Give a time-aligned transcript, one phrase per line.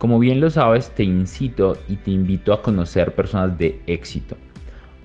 [0.00, 4.34] Como bien lo sabes, te incito y te invito a conocer personas de éxito.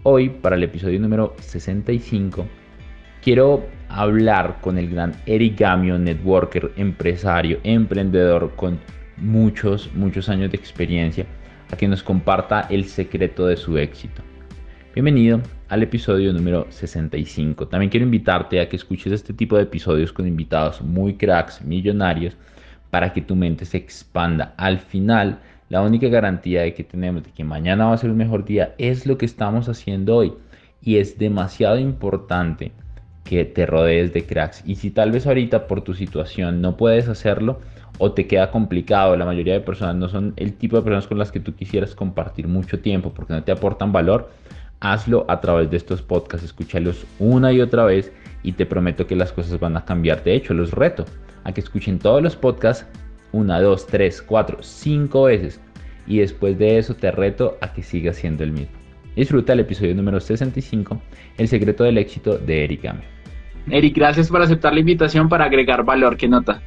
[0.03, 2.45] Hoy, para el episodio número 65,
[3.21, 8.79] quiero hablar con el gran Eric Gamio, networker, empresario, emprendedor con
[9.17, 11.25] muchos, muchos años de experiencia
[11.73, 14.21] a que nos comparta el secreto de su éxito.
[14.93, 17.67] Bienvenido al episodio número 65.
[17.67, 22.37] También quiero invitarte a que escuches este tipo de episodios con invitados muy cracks, millonarios,
[22.95, 24.53] para que tu mente se expanda.
[24.55, 28.15] Al final, la única garantía de que tenemos de que mañana va a ser un
[28.15, 30.33] mejor día es lo que estamos haciendo hoy.
[30.81, 32.71] Y es demasiado importante
[33.25, 34.63] que te rodees de cracks.
[34.65, 37.59] Y si tal vez ahorita por tu situación no puedes hacerlo,
[37.97, 41.17] o te queda complicado, la mayoría de personas no son el tipo de personas con
[41.17, 44.31] las que tú quisieras compartir mucho tiempo porque no te aportan valor,
[44.79, 49.17] hazlo a través de estos podcasts, escúchalos una y otra vez y te prometo que
[49.17, 50.23] las cosas van a cambiar.
[50.23, 51.03] De hecho, los reto
[51.45, 52.85] a que escuchen todos los podcasts
[53.31, 55.59] una, dos, tres, cuatro, cinco veces
[56.07, 58.75] y después de eso te reto a que sigas siendo el mismo.
[59.15, 61.01] Disfruta el episodio número 65,
[61.37, 62.99] El secreto del éxito de Eric Game.
[63.69, 66.17] Eric, gracias por aceptar la invitación para agregar valor.
[66.17, 66.61] ¿Qué nota?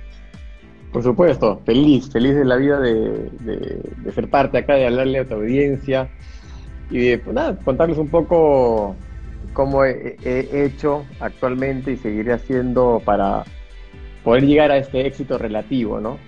[0.93, 5.35] Por supuesto, feliz, feliz de la vida de, ser parte acá, de hablarle a tu
[5.35, 6.09] audiencia
[6.91, 8.97] y de pues, nada, contarles un poco
[9.53, 13.45] cómo he, hecho actualmente y seguiré haciendo para
[14.25, 16.19] poder llegar a este éxito relativo, ¿no?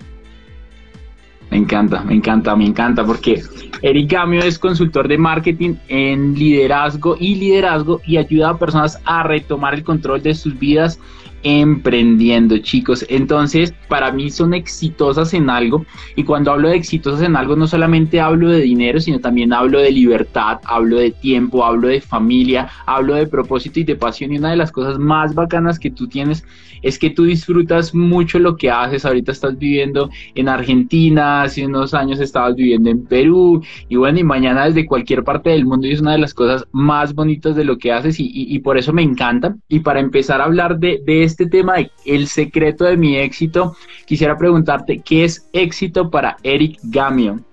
[1.51, 3.43] Me encanta, me encanta, me encanta, porque
[3.81, 9.23] Eric Gamio es consultor de marketing en liderazgo y liderazgo y ayuda a personas a
[9.23, 10.97] retomar el control de sus vidas
[11.43, 13.05] emprendiendo, chicos.
[13.09, 15.85] Entonces, para mí son exitosas en algo.
[16.15, 19.79] Y cuando hablo de exitosas en algo, no solamente hablo de dinero, sino también hablo
[19.79, 24.31] de libertad, hablo de tiempo, hablo de familia, hablo de propósito y de pasión.
[24.31, 26.45] Y una de las cosas más bacanas que tú tienes
[26.81, 29.05] es que tú disfrutas mucho lo que haces.
[29.05, 33.61] Ahorita estás viviendo en Argentina, hace unos años estabas viviendo en Perú.
[33.89, 35.87] Y bueno, y mañana desde cualquier parte del mundo.
[35.87, 38.15] Y es una de las cosas más bonitas de lo que haces.
[38.19, 39.55] Y, por eso me encanta.
[39.67, 43.75] Y para empezar a hablar de, de este tema de el secreto de mi éxito,
[44.05, 47.45] quisiera preguntarte, ¿qué es éxito para Eric Gamion?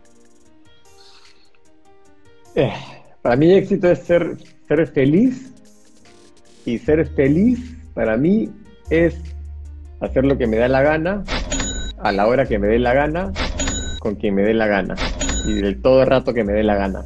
[2.55, 2.72] Eh,
[3.22, 4.37] para mí éxito es ser,
[4.67, 5.53] ser feliz
[6.65, 8.49] y ser feliz para mí
[8.91, 9.17] es
[10.00, 11.25] hacer lo que me da la gana,
[11.99, 13.33] a la hora que me dé la gana,
[14.00, 14.94] con quien me dé la gana
[15.47, 17.05] y del todo el rato que me dé la gana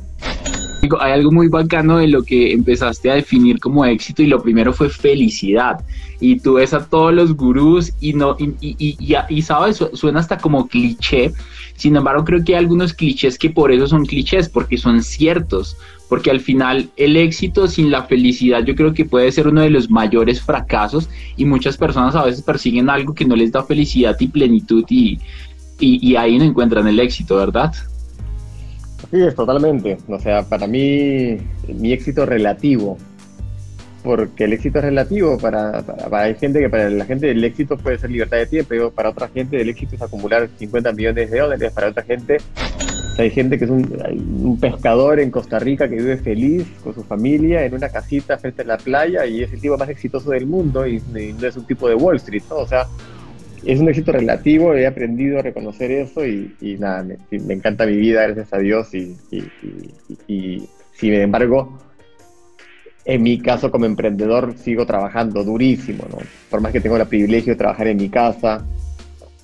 [1.00, 4.72] hay algo muy bacano de lo que empezaste a definir como éxito y lo primero
[4.72, 5.80] fue felicidad.
[6.24, 10.38] Y tú ves a todos los gurús y no y, y, y, sabes, suena hasta
[10.38, 11.32] como cliché.
[11.74, 15.76] Sin embargo, creo que hay algunos clichés que por eso son clichés, porque son ciertos.
[16.08, 19.70] Porque al final el éxito sin la felicidad yo creo que puede ser uno de
[19.70, 24.14] los mayores fracasos y muchas personas a veces persiguen algo que no les da felicidad
[24.20, 25.18] y plenitud y,
[25.80, 27.74] y ahí no encuentran el éxito, ¿verdad?
[29.10, 29.98] Sí, es totalmente.
[30.08, 31.36] O sea, para mí,
[31.68, 32.96] mi éxito relativo.
[34.02, 35.38] Porque el éxito es relativo.
[35.38, 38.68] Para, hay gente que para la gente el éxito puede ser libertad de tiempo.
[38.70, 41.72] Pero para otra gente el éxito es acumular 50 millones de dólares.
[41.72, 42.38] Para otra gente,
[43.18, 47.64] hay gente que es un, pescador en Costa Rica que vive feliz con su familia
[47.64, 50.86] en una casita frente a la playa y es el tipo más exitoso del mundo
[50.86, 52.42] y, y no es un tipo de Wall Street.
[52.48, 52.56] ¿no?
[52.56, 52.86] O sea,
[53.64, 58.26] es un éxito relativo, he aprendido a reconocer eso y, nada, me, encanta mi vida,
[58.26, 59.16] gracias a Dios y,
[60.26, 61.78] y, sin embargo,
[63.04, 66.18] en mi caso como emprendedor sigo trabajando durísimo, ¿no?
[66.50, 68.64] Por más que tengo el privilegio de trabajar en mi casa,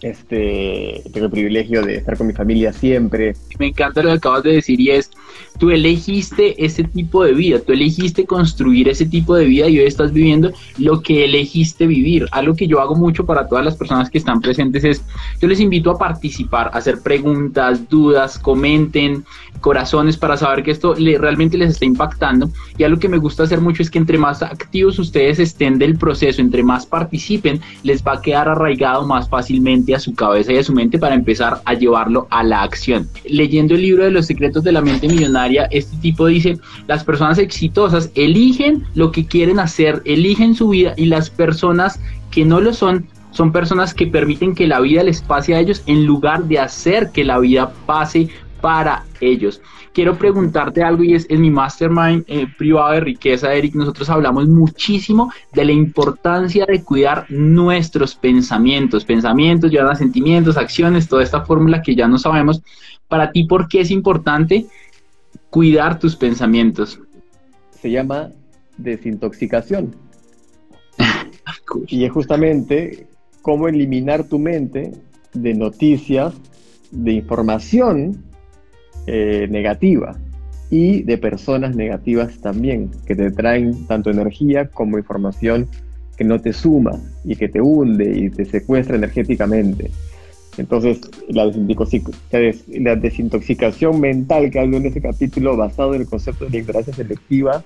[0.01, 3.35] Este, tengo el privilegio de estar con mi familia siempre.
[3.59, 5.11] Me encanta lo que acabas de decir y es,
[5.59, 9.87] tú elegiste ese tipo de vida, tú elegiste construir ese tipo de vida y hoy
[9.87, 12.27] estás viviendo lo que elegiste vivir.
[12.33, 15.03] Algo que yo hago mucho para todas las personas que están presentes es,
[15.41, 19.25] yo les invito a participar, a hacer preguntas, dudas, comenten,
[19.61, 22.51] corazones para saber que esto le, realmente les está impactando.
[22.77, 25.99] Y algo que me gusta hacer mucho es que entre más activos ustedes estén del
[25.99, 30.59] proceso, entre más participen, les va a quedar arraigado más fácilmente a su cabeza y
[30.59, 33.09] a su mente para empezar a llevarlo a la acción.
[33.25, 37.39] Leyendo el libro de los secretos de la mente millonaria, este tipo dice, las personas
[37.39, 42.01] exitosas eligen lo que quieren hacer, eligen su vida y las personas
[42.31, 45.83] que no lo son son personas que permiten que la vida les pase a ellos
[45.87, 48.29] en lugar de hacer que la vida pase
[48.61, 49.61] para ellos.
[49.93, 54.49] Quiero preguntarte algo y es en mi mastermind eh, privado de riqueza, Eric, nosotros hablamos
[54.49, 61.43] muchísimo de la importancia de cuidar nuestros pensamientos, pensamientos, llevar a sentimientos, acciones, toda esta
[61.43, 62.63] fórmula que ya no sabemos.
[63.09, 64.67] Para ti, ¿por qué es importante
[65.51, 67.01] cuidar tus pensamientos?
[67.81, 68.31] Se llama
[68.77, 69.95] desintoxicación.
[71.89, 73.07] y es justamente
[73.43, 74.93] cómo eliminar tu mente
[75.33, 76.35] de noticias,
[76.91, 78.25] de información
[79.07, 80.17] eh, negativa
[80.71, 85.67] y de personas negativas también, que te traen tanto energía como información
[86.17, 89.91] que no te suma y que te hunde y te secuestra energéticamente.
[90.59, 91.47] Entonces, la,
[92.97, 97.65] desintoxicación mental que hablo en este capítulo, basado en el concepto de la ignorancia selectiva,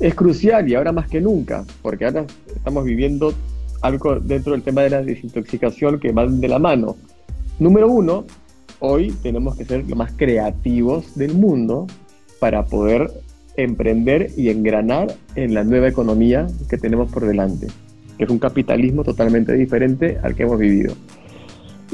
[0.00, 2.24] es crucial y ahora más que nunca, porque ahora
[2.54, 3.34] estamos viviendo
[3.82, 6.96] algo dentro del tema de la desintoxicación que van de la mano.
[7.58, 8.24] Número uno,
[8.78, 11.86] hoy tenemos que ser los más creativos del mundo
[12.40, 13.10] para poder
[13.56, 17.68] emprender y engranar en la nueva economía que tenemos por delante,
[18.18, 20.94] que es un capitalismo totalmente diferente al que hemos vivido.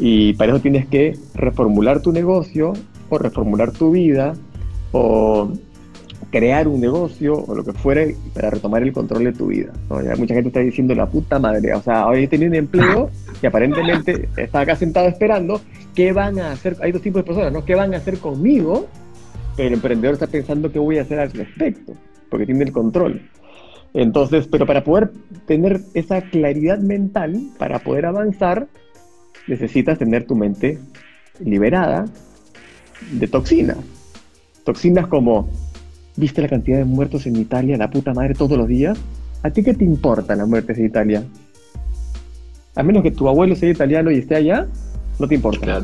[0.02, 2.73] Y para eso tienes que reformular tu negocio
[3.11, 4.32] o reformular tu vida
[4.93, 5.52] o
[6.31, 9.73] crear un negocio o lo que fuere para retomar el control de tu vida.
[10.17, 13.11] mucha gente está diciendo la puta madre, o sea, hoy he tenido un empleo
[13.43, 15.61] y aparentemente está acá sentado esperando,
[15.94, 16.76] ¿qué van a hacer?
[16.81, 17.64] Hay dos tipos de personas, ¿no?
[17.67, 18.87] ¿Qué van a hacer conmigo?
[19.56, 21.93] Pero el emprendedor está pensando qué voy a hacer al respecto,
[22.31, 23.20] porque tiene el control.
[23.93, 25.11] Entonces, pero para poder
[25.46, 28.69] tener esa claridad mental, para poder avanzar,
[29.50, 30.79] necesitas tener tu mente
[31.44, 32.06] liberada
[33.12, 33.79] de toxinas.
[34.64, 35.49] Toxinas como
[36.20, 38.99] ¿Viste la cantidad de muertos en Italia, la puta madre, todos los días?
[39.43, 41.25] ¿A ti qué te importan las muertes en Italia?
[42.75, 44.67] A menos que tu abuelo sea italiano y esté allá,
[45.19, 45.82] no te importa.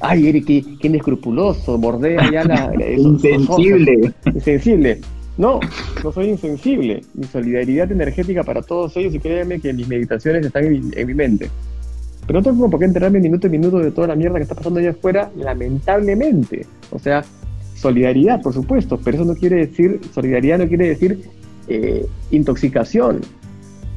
[0.00, 2.72] Ay, Eric, qué, inescrupuloso, bordea ya la...
[2.98, 4.12] insensible.
[4.26, 5.00] insensible.
[5.38, 5.60] No,
[6.04, 7.00] no soy insensible.
[7.14, 11.48] Mi solidaridad energética para todos ellos y créanme que mis meditaciones están en mi, mente.
[12.28, 14.54] Pero no tengo por qué enterarme minuto a minuto de toda la mierda que está
[14.54, 16.66] pasando allá afuera, lamentablemente.
[16.90, 17.24] O sea,
[17.74, 21.24] solidaridad, por supuesto, pero eso no quiere decir, solidaridad no quiere decir
[21.68, 23.22] eh, intoxicación.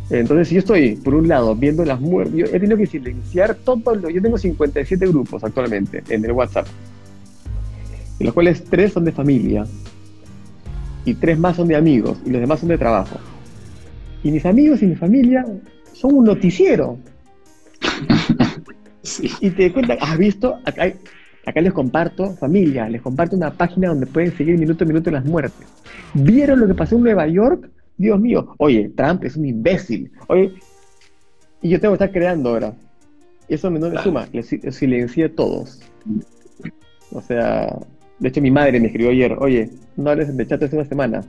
[0.10, 3.56] Entonces, si yo estoy, por un lado, viendo las muertes, yo he tenido que silenciar
[3.56, 6.68] todos los, yo tengo 57 grupos actualmente en el WhatsApp,
[8.18, 9.66] de los cuales tres son de familia,
[11.04, 13.18] y tres más son de amigos, y los demás son de trabajo.
[14.24, 15.46] Y mis amigos y mi familia
[15.92, 16.98] son un noticiero.
[19.42, 20.60] Y te cuentan, ¿has visto?
[20.64, 25.26] Acá les comparto, familia, les comparto una página donde pueden seguir minuto a minuto las
[25.26, 25.68] muertes.
[26.14, 27.68] ¿Vieron lo que pasó en Nueva York?
[27.98, 30.12] Dios mío, oye, Trump es un imbécil.
[30.28, 30.54] Oye,
[31.62, 32.74] y yo tengo que estar creando ahora.
[33.48, 35.82] Eso me no suma, les silencié a todos.
[37.12, 37.76] O sea,
[38.20, 41.24] de hecho mi madre me escribió ayer, oye, no hables de chat hace una semana.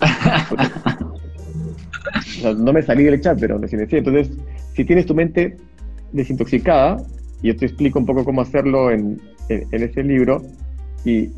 [2.56, 3.98] no me salí del chat, pero me silencié.
[3.98, 4.30] Entonces,
[4.74, 5.56] si tienes tu mente
[6.12, 6.98] desintoxicada,
[7.42, 10.42] yo te explico un poco cómo hacerlo en, ese libro
[11.04, 11.28] y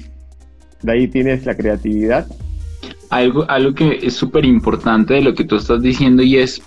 [0.82, 2.26] de ahí tienes la creatividad.
[3.10, 6.60] Algo, algo que es súper importante de lo que tú estás diciendo y es,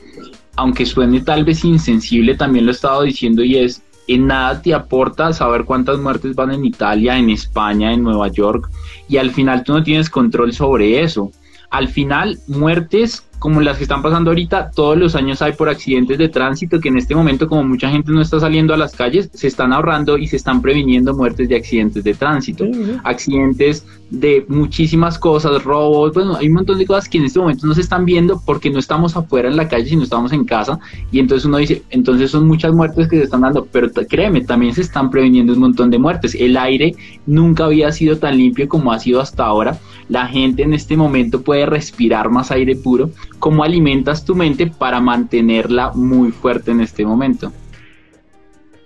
[0.55, 4.73] aunque suene tal vez insensible, también lo he estado diciendo y es, en nada te
[4.73, 8.69] aporta saber cuántas muertes van en Italia, en España, en Nueva York,
[9.07, 11.31] y al final tú no tienes control sobre eso.
[11.73, 16.17] Al final, muertes como las que están pasando ahorita, todos los años hay por accidentes
[16.17, 19.29] de tránsito que en este momento, como mucha gente no está saliendo a las calles,
[19.33, 22.63] se están ahorrando y se están previniendo muertes de accidentes de tránsito,
[23.03, 27.67] accidentes de muchísimas cosas, robos, bueno, hay un montón de cosas que en este momento
[27.67, 30.79] no se están viendo porque no estamos afuera en la calle, sino estamos en casa
[31.11, 34.73] y entonces uno dice, entonces son muchas muertes que se están dando, pero créeme, también
[34.73, 36.33] se están previniendo un montón de muertes.
[36.33, 39.77] El aire nunca había sido tan limpio como ha sido hasta ahora.
[40.09, 44.99] La gente en este momento puede respirar más aire puro cómo alimentas tu mente para
[44.99, 47.51] mantenerla muy fuerte en este momento.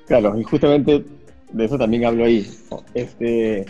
[0.08, 1.04] Claro, y justamente
[1.52, 2.48] de eso también hablo ahí.
[2.94, 3.66] Este,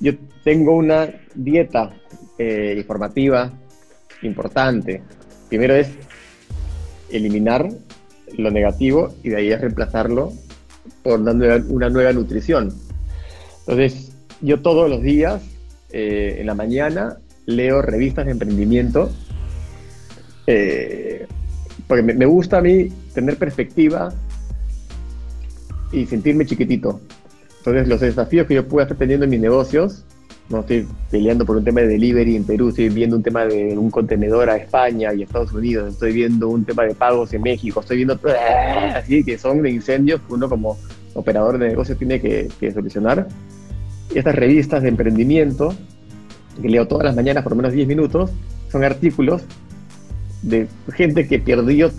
[0.00, 1.90] yo tengo una dieta
[2.38, 3.52] eh, informativa
[4.22, 5.02] importante.
[5.48, 5.90] Primero es
[7.10, 7.68] eliminar
[8.36, 10.32] lo negativo y de ahí es reemplazarlo
[11.02, 12.72] por una nueva, una nueva nutrición.
[13.60, 15.42] Entonces, yo todos los días,
[15.92, 19.10] eh, en la mañana, leo revistas de emprendimiento,
[20.46, 21.26] eh,
[21.86, 24.12] porque me, me, gusta a mí tener perspectiva
[25.92, 27.00] y sentirme chiquitito.
[27.58, 30.04] Entonces, los desafíos que yo pueda estar teniendo en mis negocios,
[30.50, 33.78] no estoy peleando por un tema de delivery en Perú, estoy viendo un tema de
[33.78, 37.80] un contenedor a España y Estados Unidos, estoy viendo un tema de pagos en México,
[37.80, 38.18] estoy viendo
[38.94, 40.76] así que son de incendios que uno como
[41.14, 43.28] operador de negocios tiene que, que solucionar.
[44.14, 45.74] Estas revistas de emprendimiento,
[46.60, 48.30] que leo todas las mañanas por menos 10 minutos,
[48.70, 49.42] son artículos
[50.42, 51.90] de gente que perdió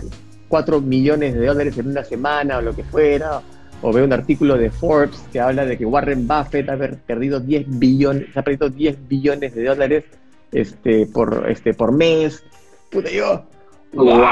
[0.48, 3.40] 4 millones de dólares en una semana o lo que fuera,
[3.80, 7.78] o veo un artículo de Forbes que habla de que Warren Buffett ha perdido 10
[7.78, 10.04] billones, ha perdido 10 billones de dólares
[10.52, 12.44] este, por, este, por mes.
[12.90, 13.44] Puta, yo,
[13.94, 14.24] wow.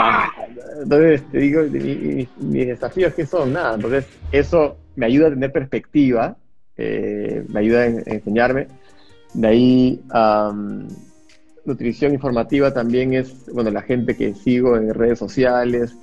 [0.83, 3.75] Entonces, te digo, mis, mis desafíos que son nada.
[3.75, 6.37] Entonces, eso me ayuda a tener perspectiva,
[6.81, 8.67] eh, me ayuda a, enseñarme.
[9.35, 10.89] De ahí, um,
[11.65, 15.95] nutrición informativa también es, bueno, la gente que sigo en redes sociales,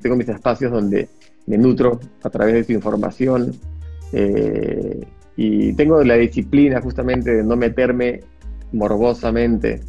[0.00, 1.08] tengo mis espacios donde
[1.46, 3.52] me nutro a través de su información
[4.12, 5.00] eh,
[5.36, 8.20] y tengo la disciplina justamente de no meterme
[8.72, 9.80] morbosamente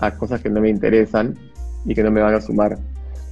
[0.00, 1.36] a cosas que no me interesan
[1.84, 2.78] y que no me van a sumar.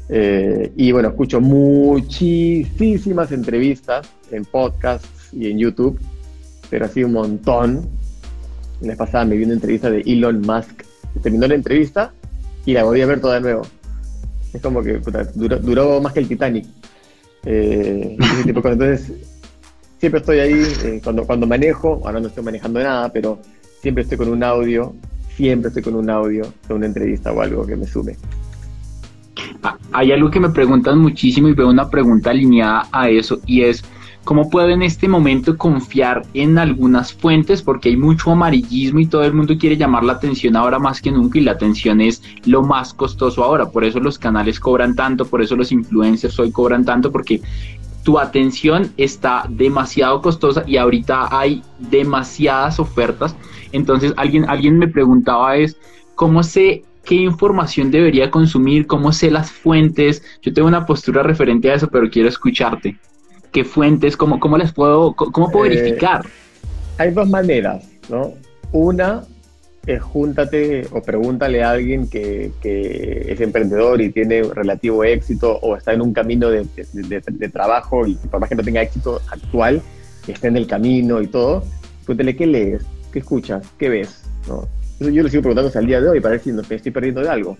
[0.08, 5.99] Eh, y bueno, escucho muchísimas entrevistas en podcasts y en YouTube,
[6.75, 7.88] pero así un montón.
[8.81, 10.83] La vez pasada me vi una entrevista de Elon Musk.
[11.23, 12.12] Terminó la entrevista
[12.66, 13.62] y la volví a ver toda de nuevo.
[14.52, 15.00] Es como que
[15.35, 16.66] duró más que el Titanic.
[17.45, 19.12] Eh, Entonces,
[20.00, 23.38] siempre estoy ahí eh, cuando, cuando manejo, ahora no estoy manejando nada, pero
[23.81, 24.97] siempre estoy con un audio,
[25.37, 28.16] siempre estoy con un audio de una entrevista o algo que me sume.
[29.62, 33.62] Ah, hay algo que me preguntan muchísimo y veo una pregunta alineada a eso y
[33.62, 33.85] es,
[34.25, 37.62] ¿cómo puedo en este momento confiar en algunas fuentes?
[37.62, 41.12] Porque hay mucho amarillismo y todo el mundo quiere llamar la atención ahora más que
[41.12, 43.71] nunca y la atención es lo más costoso ahora.
[43.71, 47.43] Por eso los canales cobran tanto, por eso los influencers hoy cobran tanto, porque
[48.02, 53.37] tu atención está demasiado costosa y ahorita hay demasiadas ofertas.
[53.73, 55.76] Entonces alguien, alguien me preguntaba es,
[56.14, 58.87] ¿cómo sé qué información debería consumir?
[58.87, 60.23] ¿Cómo sé las fuentes?
[60.43, 62.99] Yo tengo una postura referente a eso, pero quiero escucharte.
[63.54, 64.16] ¿Qué fuentes?
[64.16, 66.26] ¿Cómo, cómo las puedo, cómo puedo eh, verificar?
[66.99, 68.34] Hay dos maneras, ¿no?
[68.73, 69.23] Una
[69.87, 75.76] es júntate o pregúntale a alguien que, que, es emprendedor y tiene relativo éxito o
[75.76, 79.20] está en un camino de, de, de, trabajo y por más que no tenga éxito
[79.30, 79.80] actual,
[80.26, 81.62] esté en el camino y todo,
[82.06, 84.66] pregúntale qué lees, qué escuchas, qué ves, ¿no?
[84.99, 86.90] Eso yo lo sigo preguntando hasta el día de hoy para ver si me estoy
[86.90, 87.56] perdiendo de algo.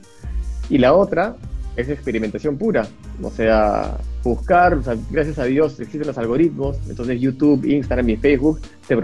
[0.69, 1.37] Y la otra
[1.77, 2.87] es experimentación pura,
[3.23, 8.17] o sea, buscar, o sea, gracias a Dios existen los algoritmos, entonces YouTube, Instagram y
[8.17, 8.97] Facebook te,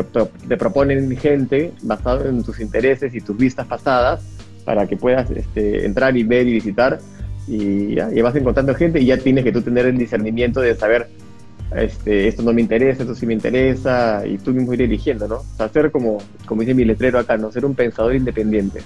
[0.49, 4.23] te proponen gente basada en tus intereses y tus vistas pasadas
[4.65, 7.01] para que puedas este, entrar y ver y visitar
[7.49, 10.75] y, ya, y vas encontrando gente y ya tienes que tú tener el discernimiento de
[10.77, 11.09] saber
[11.75, 15.37] este, esto no me interesa, esto sí me interesa, y tú mismo ir eligiendo, ¿no?
[15.37, 17.53] O sea, ser como, como dice mi letrero acá, ¿no?
[17.53, 18.81] Ser un pensador independiente.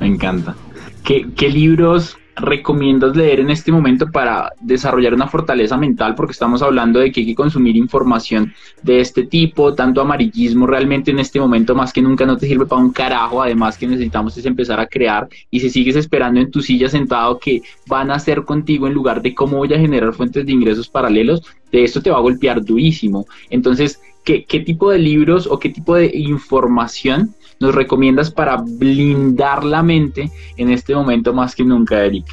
[0.00, 0.56] Me encanta.
[1.04, 6.14] ¿Qué, qué libros recomiendas leer en este momento para desarrollar una fortaleza mental?
[6.14, 8.52] Porque estamos hablando de que hay que consumir información
[8.82, 12.66] de este tipo, tanto amarillismo realmente en este momento más que nunca no te sirve
[12.66, 16.50] para un carajo, además que necesitamos es empezar a crear y si sigues esperando en
[16.50, 20.12] tu silla sentado que van a hacer contigo en lugar de cómo voy a generar
[20.12, 21.42] fuentes de ingresos paralelos,
[21.72, 23.26] de esto te va a golpear durísimo.
[23.50, 29.64] Entonces, ¿qué, qué tipo de libros o qué tipo de información nos recomiendas para blindar
[29.64, 32.26] la mente en este momento más que nunca, Eric?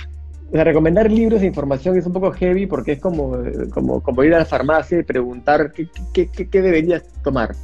[0.50, 3.38] O sea, recomendar libros e información es un poco heavy porque es como,
[3.72, 7.55] como, como ir a la farmacia y preguntar qué, qué, qué, qué deberías tomar.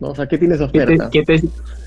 [0.00, 0.08] ¿no?
[0.08, 1.08] O sea, ¿qué tienes oferta?
[1.10, 1.40] ¿Qué te,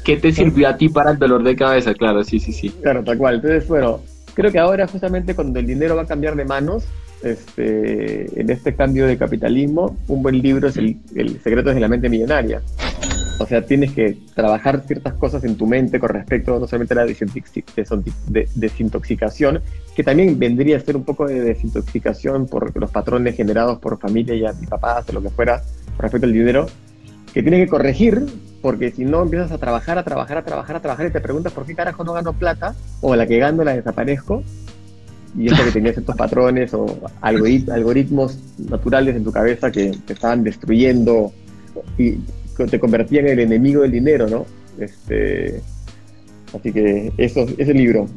[0.03, 1.93] qué te, sirvió a ti para el dolor de cabeza?
[1.93, 2.69] Claro, sí, sí, sí.
[2.69, 3.35] Claro, tal cual.
[3.35, 4.01] Entonces, bueno,
[4.33, 6.85] creo que ahora justamente cuando el dinero va a cambiar de manos,
[7.21, 11.87] este, en este cambio de capitalismo, un buen libro es el, el Secreto de la
[11.87, 12.61] mente millonaria.
[13.41, 16.97] O sea, tienes que trabajar ciertas cosas en tu mente con respecto no solamente a
[16.97, 19.61] la desintoxicación,
[19.95, 24.35] que también vendría a ser un poco de desintoxicación por los patrones generados por familia
[24.35, 25.61] y a mi papás o lo que fuera
[25.95, 26.67] con respecto al dinero,
[27.33, 28.25] que tienes que corregir,
[28.61, 31.53] porque si no empiezas a trabajar, a trabajar, a trabajar, a trabajar y te preguntas
[31.53, 34.43] por qué carajo no gano plata, o la que gano la desaparezco,
[35.37, 36.87] y eso que tenías estos patrones o
[37.21, 41.31] algoritmos naturales en tu cabeza que te estaban destruyendo
[41.97, 42.17] y
[42.67, 44.45] te convertían en el enemigo del dinero, ¿no?
[44.79, 45.61] Este,
[46.55, 48.07] así que eso, ese libro,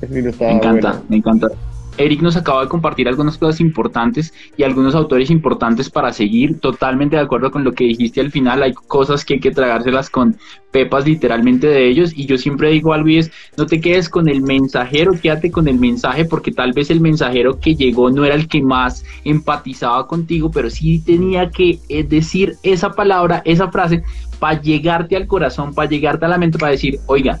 [0.00, 1.48] ese libro está Me encanta, me encanta.
[1.96, 6.58] Eric nos acaba de compartir algunas cosas importantes y algunos autores importantes para seguir.
[6.58, 8.62] Totalmente de acuerdo con lo que dijiste al final.
[8.62, 10.36] Hay cosas que hay que tragárselas con
[10.72, 12.12] pepas literalmente de ellos.
[12.16, 13.20] Y yo siempre digo algo y
[13.56, 17.60] no te quedes con el mensajero, quédate con el mensaje porque tal vez el mensajero
[17.60, 22.56] que llegó no era el que más empatizaba contigo, pero sí tenía que eh, decir
[22.64, 24.02] esa palabra, esa frase
[24.40, 27.40] para llegarte al corazón, para llegarte a la mente, para decir, oiga,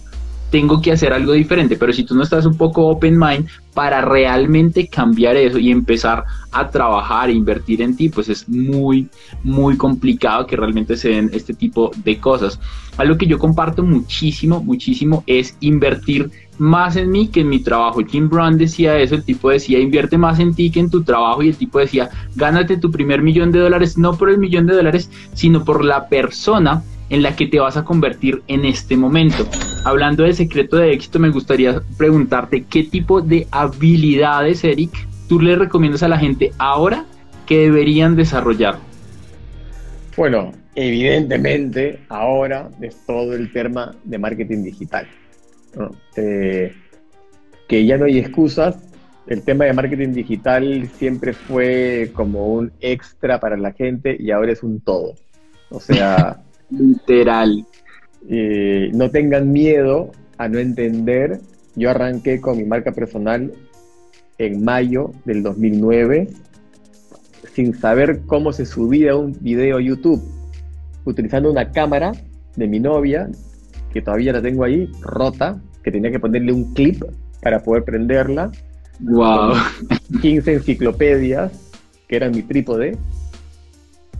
[0.50, 4.00] tengo que hacer algo diferente, pero si tú no estás un poco open mind para
[4.02, 9.08] realmente cambiar eso y empezar a trabajar e invertir en ti, pues es muy,
[9.42, 12.60] muy complicado que realmente se den este tipo de cosas.
[12.96, 18.00] Algo que yo comparto muchísimo, muchísimo es invertir más en mí que en mi trabajo.
[18.06, 21.42] Jim Brown decía eso, el tipo decía, invierte más en ti que en tu trabajo
[21.42, 24.74] y el tipo decía, gánate tu primer millón de dólares, no por el millón de
[24.74, 29.46] dólares, sino por la persona en la que te vas a convertir en este momento.
[29.84, 34.90] Hablando de secreto de éxito, me gustaría preguntarte qué tipo de habilidades, Eric,
[35.28, 37.04] tú le recomiendas a la gente ahora
[37.46, 38.78] que deberían desarrollar.
[40.16, 45.06] Bueno, evidentemente ahora es todo el tema de marketing digital.
[46.16, 46.72] Eh,
[47.68, 48.76] que ya no hay excusas.
[49.26, 54.52] El tema de marketing digital siempre fue como un extra para la gente y ahora
[54.52, 55.14] es un todo.
[55.70, 57.64] O sea, Literal.
[58.92, 61.40] No tengan miedo a no entender.
[61.76, 63.52] Yo arranqué con mi marca personal
[64.38, 66.28] en mayo del 2009
[67.52, 70.20] sin saber cómo se subía un video a YouTube,
[71.04, 72.12] utilizando una cámara
[72.56, 73.28] de mi novia,
[73.92, 77.04] que todavía la tengo ahí, rota, que tenía que ponerle un clip
[77.42, 78.50] para poder prenderla.
[78.98, 79.54] Wow.
[80.20, 81.52] 15 enciclopedias,
[82.08, 82.96] que eran mi trípode,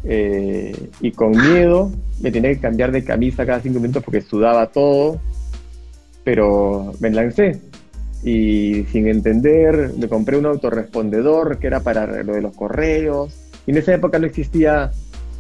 [0.05, 4.67] eh, y con miedo me tenía que cambiar de camisa cada cinco minutos porque sudaba
[4.67, 5.21] todo,
[6.25, 7.61] pero me lancé
[8.23, 13.35] y sin entender me compré un autorrespondedor que era para lo de los correos
[13.67, 14.91] y en esa época no existía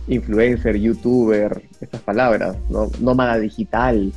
[0.06, 2.90] influencer, youtuber, estas palabras, ¿no?
[3.00, 4.12] nómada digital,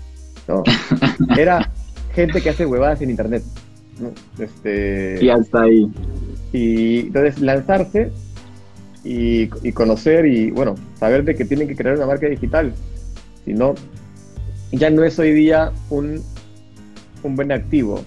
[0.47, 0.63] ¿no?
[1.37, 1.71] era
[2.13, 3.43] gente que hace huevadas en internet.
[3.99, 4.11] ¿no?
[4.43, 5.91] Este, y hasta ahí.
[6.53, 8.11] Y entonces lanzarse
[9.07, 12.73] y, conocer y, bueno, saber de que tienen que crear una marca digital.
[13.45, 13.75] Si no,
[14.71, 16.21] ya no es hoy día un,
[17.23, 18.03] un buen activo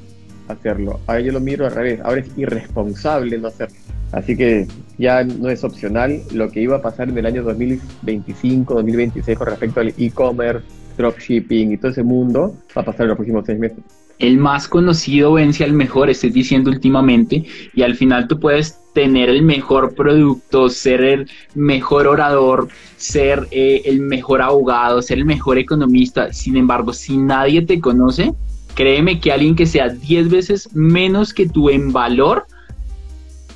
[0.49, 1.01] hacerlo.
[1.07, 3.77] Ahora yo lo miro al revés, ahora es irresponsable no hacerlo.
[4.13, 4.67] Así que
[4.99, 9.47] ya no es opcional lo que iba a pasar en el año 2025, 2026 con
[9.47, 10.67] respecto al e-commerce,
[10.99, 13.79] dropshipping y todo ese mundo, va a pasar en los próximos seis meses
[14.21, 19.29] el más conocido vence al mejor, estés diciendo últimamente, y al final tú puedes tener
[19.29, 25.59] el mejor producto, ser el mejor orador, ser eh, el mejor abogado, ser el mejor
[25.59, 26.33] economista.
[26.33, 28.33] Sin embargo, si nadie te conoce,
[28.75, 32.47] créeme que alguien que sea 10 veces menos que tú en valor,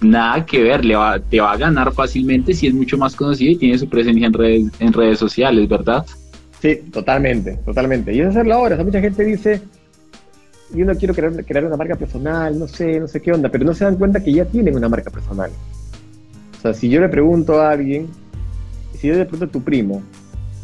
[0.01, 3.53] nada que ver, le va, te va a ganar fácilmente si es mucho más conocido
[3.53, 6.05] y tiene su presencia en redes, en redes sociales, ¿verdad?
[6.61, 8.15] Sí, totalmente, totalmente.
[8.15, 8.81] Y es hacerlo ahora.
[8.81, 9.61] O mucha gente dice,
[10.73, 13.65] yo no quiero crear, crear una marca personal, no sé, no sé qué onda, pero
[13.65, 15.51] no se dan cuenta que ya tienen una marca personal.
[16.59, 18.09] O sea, si yo le pregunto a alguien,
[18.99, 20.03] si yo le pregunto a tu primo,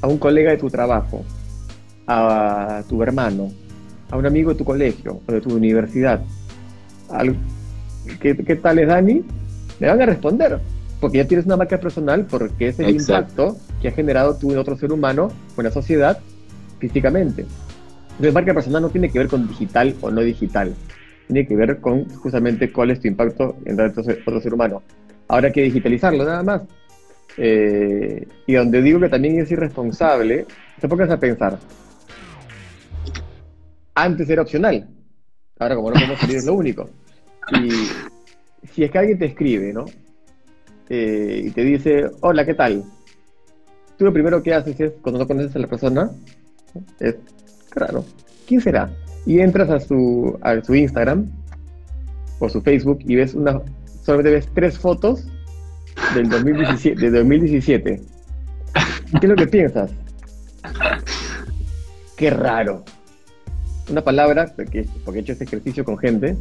[0.01, 1.25] a un colega de tu trabajo,
[2.07, 3.51] a tu hermano,
[4.11, 6.23] a un amigo de tu colegio o de tu universidad,
[8.21, 9.23] ¿qué, tal es Dani?
[9.79, 10.61] Me van a responder,
[11.01, 14.59] porque ya tienes una marca personal, porque es el impacto que ha generado tú en
[14.59, 16.19] otro ser humano o en la sociedad
[16.79, 17.47] físicamente.
[18.21, 20.75] Entonces, marca personal no tiene que ver con digital o no digital,
[21.27, 24.83] tiene que ver con justamente cuál es tu impacto en otro ser humano.
[25.27, 26.63] Ahora hay que digitalizarlo nada más.
[27.39, 30.45] Eh, y donde digo que también es irresponsable,
[30.79, 31.59] te pongas a pensar.
[33.95, 34.87] Antes era opcional,
[35.59, 36.91] ahora como no podemos salir es lo único.
[37.55, 37.71] Y
[38.69, 39.87] si es que alguien te escribe, ¿no?
[40.91, 42.85] Eh, y te dice, hola, ¿qué tal?
[43.97, 46.11] Tú lo primero que haces es, cuando no conoces a la persona,
[46.99, 47.17] es
[47.71, 48.05] Claro.
[48.47, 48.91] ¿Quién será?
[49.27, 51.27] Y entras a su, a su Instagram
[52.39, 53.61] o su Facebook y ves una,
[54.03, 55.27] solamente ves tres fotos
[56.15, 58.03] del 2017, de 2017.
[59.21, 59.91] ¿Qué es lo que piensas?
[62.17, 62.85] Qué raro.
[63.89, 66.37] Una palabra, porque, porque he hecho este ejercicio con gente,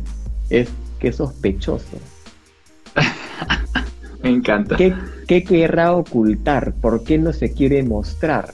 [0.49, 1.97] es que sospechoso.
[4.23, 4.75] Me encanta.
[4.75, 4.93] ¿Qué,
[5.27, 6.73] ¿Qué querrá ocultar?
[6.73, 8.53] ¿Por qué no se quiere mostrar?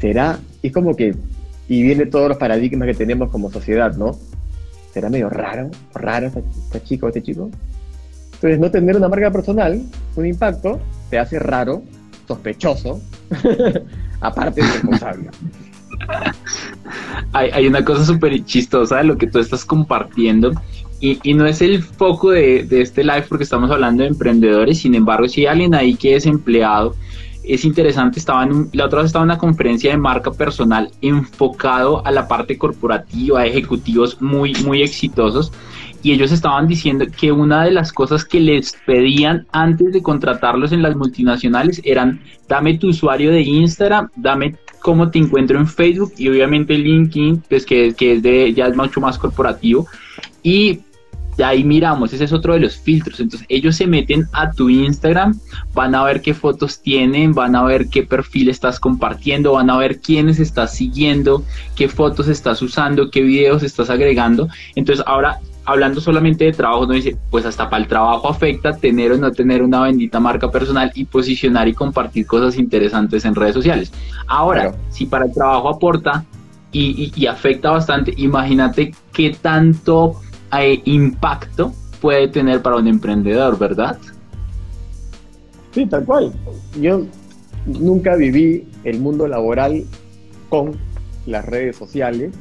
[0.00, 0.38] ¿Será?
[0.62, 1.14] Es como que,
[1.68, 4.18] y viene todos los paradigmas que tenemos como sociedad, ¿no?
[4.96, 7.50] será medio raro, raro esta, esta chica o este chico.
[8.32, 9.82] Entonces, no tener una marca personal,
[10.16, 10.80] un impacto,
[11.10, 11.82] te hace raro,
[12.26, 13.02] sospechoso,
[14.20, 15.28] aparte de responsable.
[17.34, 20.52] Hay, una cosa súper chistosa de lo que tú estás compartiendo
[20.98, 24.78] y, y no es el foco de, de, este live porque estamos hablando de emprendedores,
[24.78, 26.94] sin embargo, si hay alguien ahí que es empleado,
[27.46, 30.90] es interesante, estaba en un, la otra vez estaba en una conferencia de marca personal
[31.00, 35.52] enfocado a la parte corporativa, a ejecutivos muy, muy exitosos
[36.02, 40.72] y ellos estaban diciendo que una de las cosas que les pedían antes de contratarlos
[40.72, 46.12] en las multinacionales eran dame tu usuario de Instagram, dame cómo te encuentro en Facebook
[46.16, 49.88] y obviamente LinkedIn, pues que, que es de, ya es mucho más corporativo.
[50.44, 50.80] Y
[51.44, 53.20] ahí miramos, ese es otro de los filtros.
[53.20, 55.38] Entonces ellos se meten a tu Instagram,
[55.74, 59.76] van a ver qué fotos tienen, van a ver qué perfil estás compartiendo, van a
[59.76, 61.42] ver quiénes estás siguiendo,
[61.74, 64.48] qué fotos estás usando, qué videos estás agregando.
[64.74, 69.12] Entonces ahora hablando solamente de trabajo, no dice, pues hasta para el trabajo afecta tener
[69.12, 73.54] o no tener una bendita marca personal y posicionar y compartir cosas interesantes en redes
[73.54, 73.92] sociales.
[74.28, 74.78] Ahora, claro.
[74.90, 76.24] si para el trabajo aporta
[76.70, 80.20] y, y, y afecta bastante, imagínate qué tanto
[80.84, 83.98] impacto puede tener para un emprendedor, ¿verdad?
[85.72, 86.32] Sí, tal cual.
[86.80, 87.02] Yo
[87.66, 89.84] nunca viví el mundo laboral
[90.48, 90.76] con
[91.26, 92.32] las redes sociales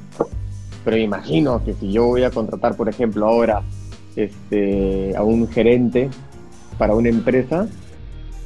[0.86, 3.64] pero imagino que si yo voy a contratar, por ejemplo, ahora
[4.16, 6.10] este, a un gerente
[6.78, 7.68] para una empresa,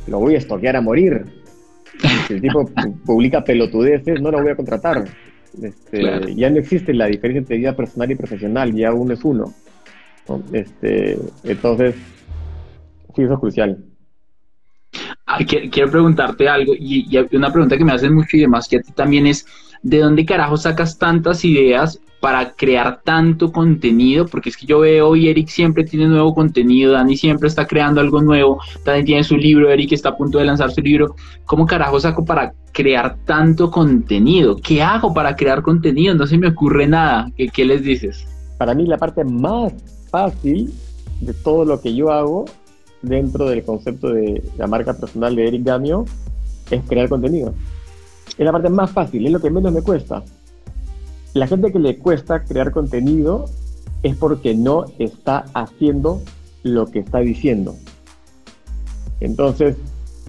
[0.08, 1.26] lo voy a estoquear a morir.
[2.28, 2.66] Si el tipo
[3.06, 5.04] publica pelotudeces, no lo voy a contratar.
[5.62, 6.28] Este, claro.
[6.30, 9.54] Ya no existe la diferencia entre vida personal y profesional, ya uno es uno.
[10.54, 11.96] Este, entonces,
[13.16, 13.84] sí, eso es crucial.
[15.72, 18.82] Quiero preguntarte algo, y, y, una pregunta que me hacen mucho y demás, que a
[18.82, 19.46] ti también es,
[19.82, 24.28] ¿de dónde carajo sacas tantas ideas para crear tanto contenido?
[24.28, 28.02] Porque es que yo veo y Eric siempre tiene nuevo contenido, Dani siempre está creando
[28.02, 31.16] algo nuevo, Dani tiene su libro, Eric está a punto de lanzar su libro.
[31.46, 34.58] ¿Cómo carajo saco para crear tanto contenido?
[34.58, 36.14] ¿Qué hago para crear contenido?
[36.16, 37.32] No se me ocurre nada.
[37.38, 38.26] ¿Qué, qué les dices?
[38.58, 39.74] Para mí la parte más
[40.10, 40.74] fácil
[41.22, 42.46] de todo lo que yo hago
[43.02, 46.06] dentro del concepto de la marca personal de Eric Gamio
[46.70, 47.54] es crear contenido.
[48.38, 50.24] Es la parte más fácil, es lo que menos me cuesta.
[51.34, 53.46] La gente que le cuesta crear contenido
[54.04, 56.22] es porque no está haciendo
[56.64, 57.76] lo que está diciendo.
[59.20, 59.76] Entonces,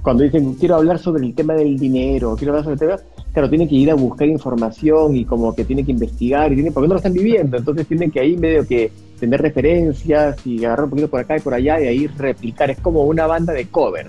[0.02, 2.98] cuando dicen, quiero hablar sobre el tema del dinero, quiero hablar sobre el tema,
[3.32, 6.72] claro, tienen que ir a buscar información y como que tienen que investigar, y tienen,
[6.72, 10.84] porque no lo están viviendo, entonces tienen que ahí medio que tener referencias y agarrar
[10.84, 12.70] un poquito por acá y por allá y ahí replicar.
[12.70, 14.08] Es como una banda de cover,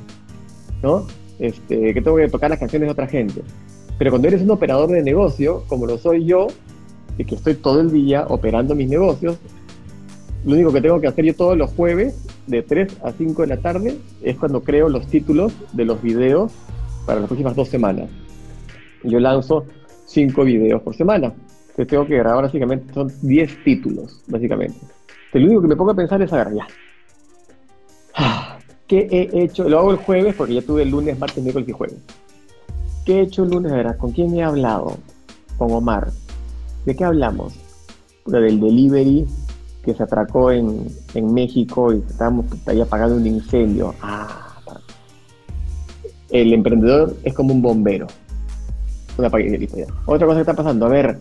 [0.82, 1.06] ¿no?
[1.40, 3.42] Este, que tengo que tocar las canciones de otra gente.
[3.98, 6.48] Pero cuando eres un operador de negocio, como lo soy yo,
[7.18, 9.38] y que estoy todo el día operando mis negocios,
[10.46, 13.48] lo único que tengo que hacer yo todos los jueves, de 3 a 5 de
[13.48, 16.52] la tarde, es cuando creo los títulos de los videos
[17.06, 18.10] para las próximas dos semanas.
[19.04, 19.66] Yo lanzo
[20.08, 21.34] 5 videos por semana.
[21.76, 24.78] Que tengo que grabar básicamente, son 10 títulos, básicamente.
[24.80, 26.68] Entonces, lo único que me pongo a pensar es agarrar ya.
[28.88, 29.70] ¿Qué he hecho?
[29.70, 31.98] Lo hago el jueves porque ya tuve el lunes, martes, miércoles y jueves.
[33.06, 33.72] ¿Qué he hecho el lunes?
[33.72, 34.98] Verás, ¿con quién he hablado?
[35.58, 36.12] Con Omar.
[36.86, 37.54] ¿De qué hablamos?
[38.26, 39.26] Del delivery
[39.84, 43.94] que se atracó en, en México y estábamos ahí apagando un incendio.
[44.02, 44.52] Ah,
[46.30, 48.08] el emprendedor es como un bombero.
[49.18, 49.86] Una ya.
[50.06, 51.20] Otra cosa que está pasando, a ver,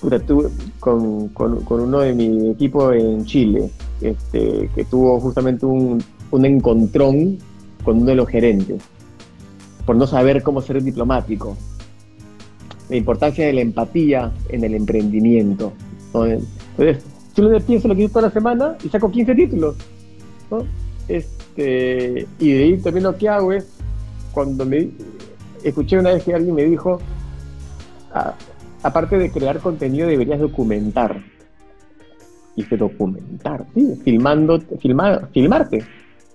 [0.00, 0.48] tuve
[0.78, 3.70] con, con, con, uno de mi equipo en Chile,
[4.00, 7.38] este, que tuvo justamente un, un encontrón
[7.84, 8.82] con uno de los gerentes,
[9.84, 11.56] por no saber cómo ser diplomático
[12.92, 15.72] la importancia de la empatía en el emprendimiento.
[16.12, 16.26] ¿no?
[16.26, 17.02] Entonces,
[17.34, 19.76] yo le pienso lo que hice toda la semana y saco 15 títulos.
[21.08, 23.66] Este, y de ahí también lo que hago es,
[24.32, 24.90] cuando me
[25.64, 27.00] escuché una vez que alguien me dijo,
[28.82, 31.18] aparte de crear contenido deberías documentar.
[32.54, 35.82] Y documentar, sí, filmando, filmar, filmarte,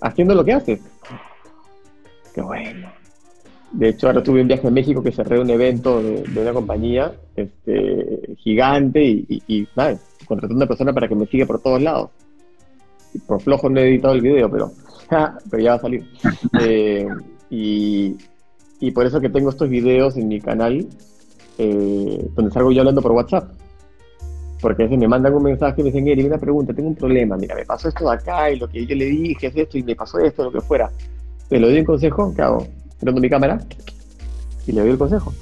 [0.01, 0.79] haciendo lo que haces.
[2.33, 2.87] Qué bueno.
[3.71, 6.53] De hecho, ahora tuve un viaje a México que cerré un evento de, de una
[6.53, 11.45] compañía este, gigante y, y, y nada, contraté a una persona para que me siga
[11.45, 12.11] por todos lados.
[13.13, 14.71] Y por flojo no he editado el video, pero,
[15.49, 16.05] pero ya va a salir.
[16.61, 17.07] Eh,
[17.49, 18.17] y,
[18.79, 20.85] y, por eso que tengo estos videos en mi canal
[21.57, 23.51] eh, donde salgo yo hablando por WhatsApp.
[24.59, 26.95] Porque a veces me mandan un mensaje y me dicen, Eric, una pregunta, tengo un
[26.95, 29.77] problema, mira, me pasó esto de acá y lo que yo le dije es esto
[29.77, 30.91] y me pasó esto, lo que fuera.
[31.47, 32.67] Te lo doy un consejo, ¿qué hago?
[32.99, 33.59] Prendo mi cámara
[34.65, 35.33] y le doy el consejo.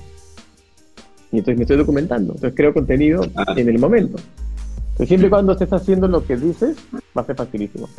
[1.31, 2.33] Y entonces me estoy documentando.
[2.33, 3.53] Entonces creo contenido ah.
[3.55, 4.17] en el momento.
[5.05, 6.77] siempre y cuando estés haciendo lo que dices,
[7.17, 7.89] va a ser facilísimo.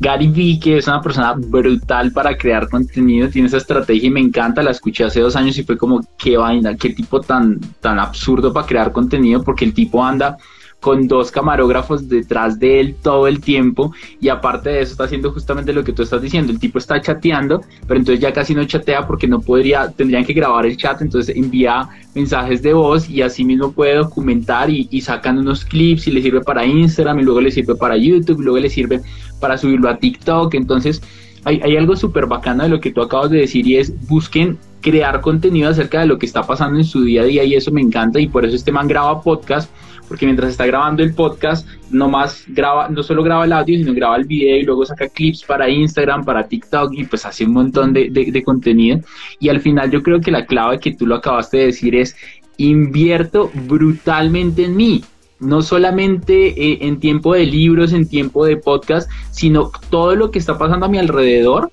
[0.00, 4.20] Gary Vee, que es una persona brutal para crear contenido, tiene esa estrategia y me
[4.20, 7.98] encanta, la escuché hace dos años y fue como, qué vaina, qué tipo tan, tan
[7.98, 10.38] absurdo para crear contenido, porque el tipo anda
[10.80, 15.30] con dos camarógrafos detrás de él todo el tiempo y aparte de eso está haciendo
[15.32, 18.64] justamente lo que tú estás diciendo, el tipo está chateando, pero entonces ya casi no
[18.64, 23.22] chatea porque no podría, tendrían que grabar el chat, entonces envía mensajes de voz y
[23.22, 27.22] así mismo puede documentar y, y sacan unos clips y le sirve para Instagram y
[27.22, 29.00] luego le sirve para YouTube y luego le sirve
[29.38, 31.02] para subirlo a TikTok, entonces
[31.44, 35.20] hay, algo súper bacano de lo que tú acabas de decir y es busquen crear
[35.20, 37.80] contenido acerca de lo que está pasando en su día a día y eso me
[37.80, 39.70] encanta y por eso este man graba podcast
[40.10, 43.94] porque mientras está grabando el podcast, no más graba, no solo graba el audio, sino
[43.94, 47.52] graba el video y luego saca clips para Instagram, para TikTok y pues hace un
[47.52, 48.98] montón de, de contenido.
[49.38, 52.16] Y al final yo creo que la clave que tú lo acabaste de decir es
[52.56, 55.04] invierto brutalmente en mí
[55.38, 60.40] no solamente eh, en tiempo de libros, en tiempo de podcast, sino todo lo que
[60.40, 61.72] está pasando a mi alrededor,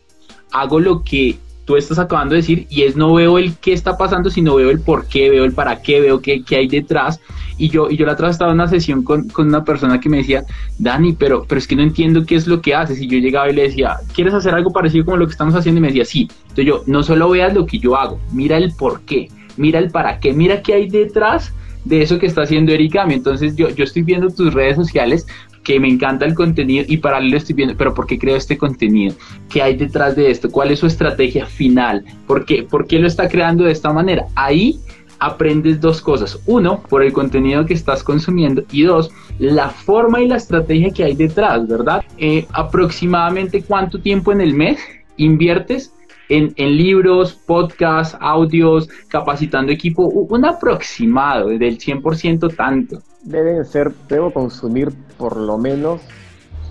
[0.52, 3.98] hago lo que tú estás acabando de decir y es no veo el qué está
[3.98, 7.20] pasando, sino veo el por qué, veo el para qué, veo qué, qué hay detrás.
[7.58, 10.08] Y yo, y yo la otra estaba en una sesión con, con, una persona que
[10.08, 10.46] me decía,
[10.80, 13.02] Dani, pero, pero es que no entiendo qué es lo que haces.
[13.02, 15.80] Y yo llegaba y le decía, ¿quieres hacer algo parecido como lo que estamos haciendo?
[15.80, 16.30] Y me decía, sí.
[16.44, 19.28] Entonces yo, no solo veas lo que yo hago, mira el por qué,
[19.58, 21.52] mira el para qué, mira qué hay detrás
[21.88, 23.06] de eso que está haciendo Erika.
[23.10, 25.26] Entonces yo, yo estoy viendo tus redes sociales
[25.64, 29.16] que me encanta el contenido y paralelo estoy viendo, pero ¿por qué creo este contenido?
[29.50, 30.50] ¿Qué hay detrás de esto?
[30.50, 32.06] ¿Cuál es su estrategia final?
[32.26, 34.28] ¿Por qué, ¿Por qué lo está creando de esta manera?
[34.36, 34.80] Ahí
[35.20, 36.40] aprendes dos cosas.
[36.46, 41.04] Uno, por el contenido que estás consumiendo y dos, la forma y la estrategia que
[41.04, 42.04] hay detrás, ¿verdad?
[42.18, 44.80] Eh, aproximadamente cuánto tiempo en el mes
[45.18, 45.92] inviertes
[46.30, 54.94] en, libros, podcasts, audios, capacitando equipo, un aproximado del 100% tanto deben ser, debo consumir
[55.18, 56.02] por lo menos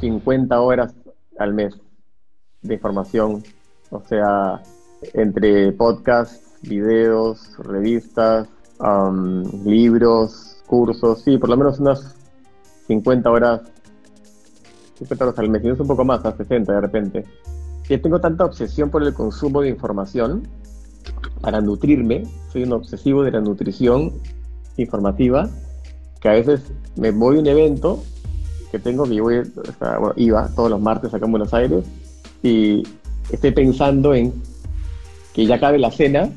[0.00, 0.94] 50 horas
[1.38, 1.78] al mes
[2.62, 3.42] de información,
[3.90, 4.62] o sea,
[5.12, 8.48] entre podcasts, videos, revistas,
[9.64, 12.16] libros, cursos, sí, por lo menos unas
[12.86, 13.60] 50 horas,
[14.98, 17.24] 50 horas al mes, y un poco más, a 60 de repente.
[17.88, 20.48] Yo tengo tanta obsesión por el consumo de información
[21.40, 24.12] para nutrirme, soy un obsesivo de la nutrición
[24.76, 25.48] informativa,
[26.20, 26.62] que a veces
[26.96, 28.02] me voy a un evento
[28.72, 29.26] que tengo, que yo
[30.16, 31.84] iba todos los martes acá en Buenos Aires,
[32.42, 32.82] y
[33.30, 34.32] estoy pensando en
[35.32, 36.30] que ya cabe la cena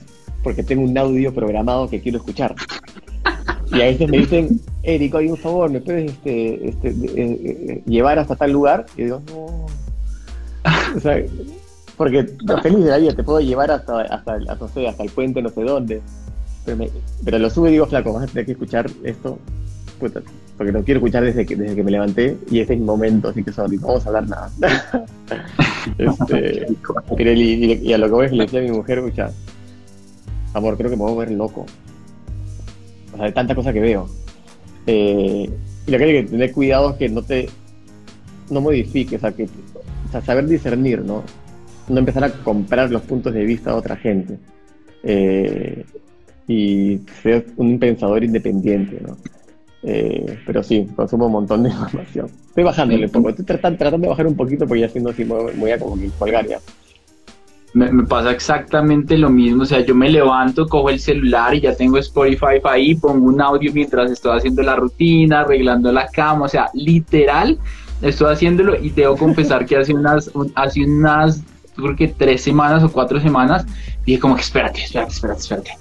[0.44, 2.56] porque tengo un audio programado que quiero escuchar.
[3.72, 7.84] Y a veces me dicen, Eric, hay un favor, ¿me puedes este, este, eh, eh,
[7.86, 8.86] llevar hasta tal lugar?
[8.98, 9.69] Y digo, no.
[10.96, 11.24] O sea,
[11.98, 12.26] porque
[12.62, 14.40] feliz de la vida, te puedo llevar hasta, hasta,
[14.88, 16.02] hasta el puente, no sé dónde.
[17.26, 19.40] Pero, lo sube y digo, flaco, vas a tener que escuchar esto
[20.58, 23.30] porque no quiero escuchar desde que, desde que me levanté y este es mi momento,
[23.30, 24.52] así que sorry, no vamos a hablar nada.
[25.98, 26.68] este,
[27.82, 29.32] y, a lo que voy es que le decía a mi mujer, escucha,
[30.54, 31.66] amor, creo que me voy a ver loco.
[33.14, 34.10] O sea, de tanta cosa que veo.
[34.88, 35.50] Eh,
[35.86, 37.50] y lo que hay que tener cuidado es que no te
[38.50, 39.48] no modifiques, o sea, que,
[40.10, 41.24] o sea, saber discernir, ¿no?
[41.88, 44.38] No empezar a comprar los puntos de vista de otra gente.
[45.04, 45.86] Eh,
[46.48, 49.18] y ser un pensador independiente, ¿no?
[49.84, 52.28] Eh, pero sí, consumo un montón de información.
[52.48, 55.72] Estoy bajándole un poco, estoy tratando, de bajar un poquito porque ya siendo así voy
[55.72, 56.60] a como colgar ya.
[57.76, 61.62] Me, me, pasa exactamente lo mismo, o sea, yo me levanto, cojo el celular y
[61.62, 66.46] ya tengo Spotify ahí, pongo un audio mientras estoy haciendo la rutina, arreglando la cama,
[66.46, 67.60] o sea, literal,
[68.02, 71.44] estoy haciéndolo y debo confesar que hace unas, hace unas,
[71.76, 73.66] creo que tres semanas o cuatro semanas,
[74.06, 75.72] dije como que espérate, espérate, espérate, espérate.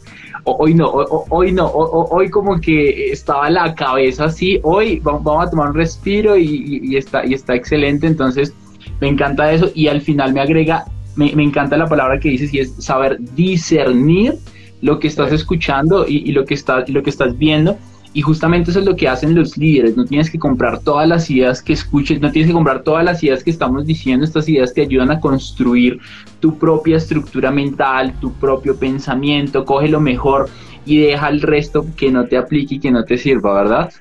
[0.45, 5.69] Hoy no, hoy, no, hoy como que estaba la cabeza así, hoy vamos a tomar
[5.71, 8.55] un respiro y, está, y está excelente, entonces
[9.01, 12.61] me encanta eso y al final me agrega, me, encanta la palabra que dices y
[12.61, 14.39] es saber discernir
[14.81, 17.77] lo que estás escuchando y, lo, que está, lo que estás viendo
[18.19, 19.97] y justamente eso es lo que hacen los líderes.
[19.97, 23.23] No tienes que comprar todas las ideas que escuches, no tienes que comprar todas las
[23.23, 24.25] ideas que estamos diciendo.
[24.25, 26.01] Estas ideas te ayudan a construir
[26.41, 29.65] tu propia estructura mental, tu propio pensamiento.
[29.65, 30.49] Coge lo mejor
[30.85, 33.93] y deja el resto que no te aplique y que no te sirva, ¿verdad?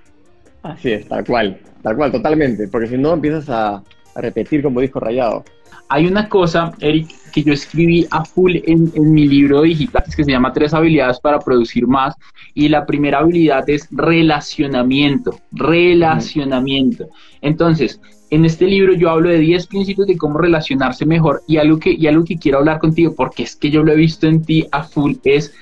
[0.64, 2.68] Así es, tal cual, tal cual, totalmente.
[2.70, 3.84] Porque si no empiezas a,
[4.16, 5.46] repetir como dijo Rayado.
[5.90, 10.32] Hay una cosa, Eric, que yo escribí a full en, mi libro digital que se
[10.32, 12.16] llama Tres habilidades para producir más.
[12.54, 17.08] Y la primera habilidad es relacionamiento, relacionamiento.
[17.42, 21.80] Entonces, en este libro yo hablo de 10 principios de cómo relacionarse mejor y algo,
[21.80, 24.44] que, y algo que quiero hablar contigo, porque es que yo lo he visto en
[24.44, 25.54] ti a full, es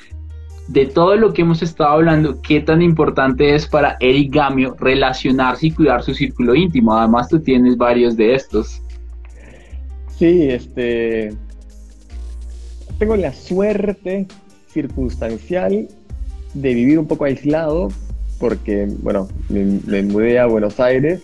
[0.68, 5.68] de todo lo que hemos estado hablando, qué tan importante es para Eric Gamio relacionarse
[5.68, 6.96] y cuidar su círculo íntimo.
[6.96, 8.82] Además, tú tienes varios de estos.
[10.18, 11.34] Sí, este.
[13.00, 14.28] Tengo la suerte
[14.72, 15.88] circunstancial
[16.54, 17.90] de vivir un poco aislado,
[18.40, 21.22] porque, bueno, me, mudé a Buenos Aires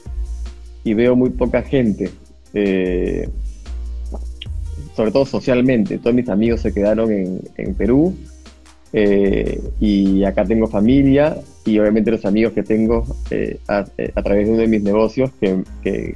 [0.84, 2.10] y veo muy poca gente.
[2.54, 3.30] Eh,
[4.96, 5.98] sobre todo socialmente.
[5.98, 8.16] Todos mis amigos se quedaron en, Perú
[8.94, 13.58] eh, y acá tengo familia y obviamente los amigos que tengo eh,
[13.98, 16.16] eh, a, través de uno de mis negocios que,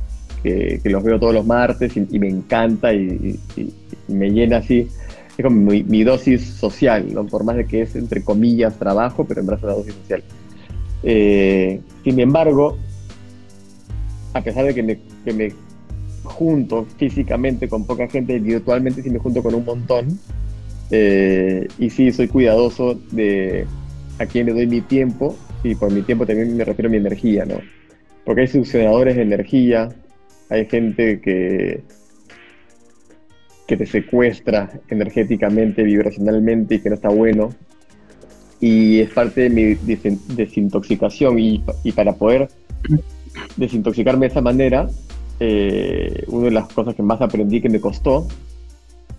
[0.84, 3.40] los veo todos los martes y, me encanta y,
[4.08, 4.88] me llena así.
[5.38, 7.26] Es como mi, dosis social, ¿no?
[7.26, 10.24] por más de que es entre comillas trabajo, pero en verdad es una dosis social.
[12.04, 12.78] sin embargo,
[14.34, 15.52] a pesar de que me, que me
[16.26, 20.20] junto físicamente con poca gente, virtualmente sí me junto con un montón.
[20.92, 23.66] Eh, y sí, soy cuidadoso de
[24.20, 26.98] a quién le doy mi tiempo, y por mi tiempo también me refiero a mi
[26.98, 27.56] energía, ¿no?
[28.24, 29.90] Porque hay succionadores de energía,
[30.50, 31.82] hay gente que,
[33.68, 37.50] que te secuestra energéticamente, vibracionalmente y que no está bueno.
[38.60, 39.76] Y es parte de mi
[40.36, 42.50] desintoxicación y, y para poder
[43.58, 44.88] desintoxicarme de esa manera,
[45.40, 48.28] eh, una de las cosas que más aprendí que me costó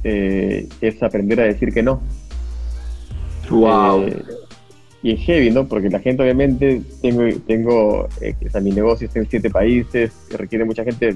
[0.03, 2.01] eh, es aprender a decir que no.
[3.51, 4.05] Wow.
[4.05, 4.23] Eh,
[5.07, 5.69] y es heavy, ¿no?
[5.69, 10.65] Porque la gente, obviamente, tengo, tengo o sea, mi negocio está en siete países, requiere
[10.65, 11.15] mucha gente.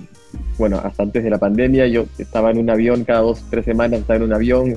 [0.59, 3.98] Bueno, hasta antes de la pandemia, yo estaba en un avión cada dos, tres semanas,
[3.98, 4.76] estaba en un avión.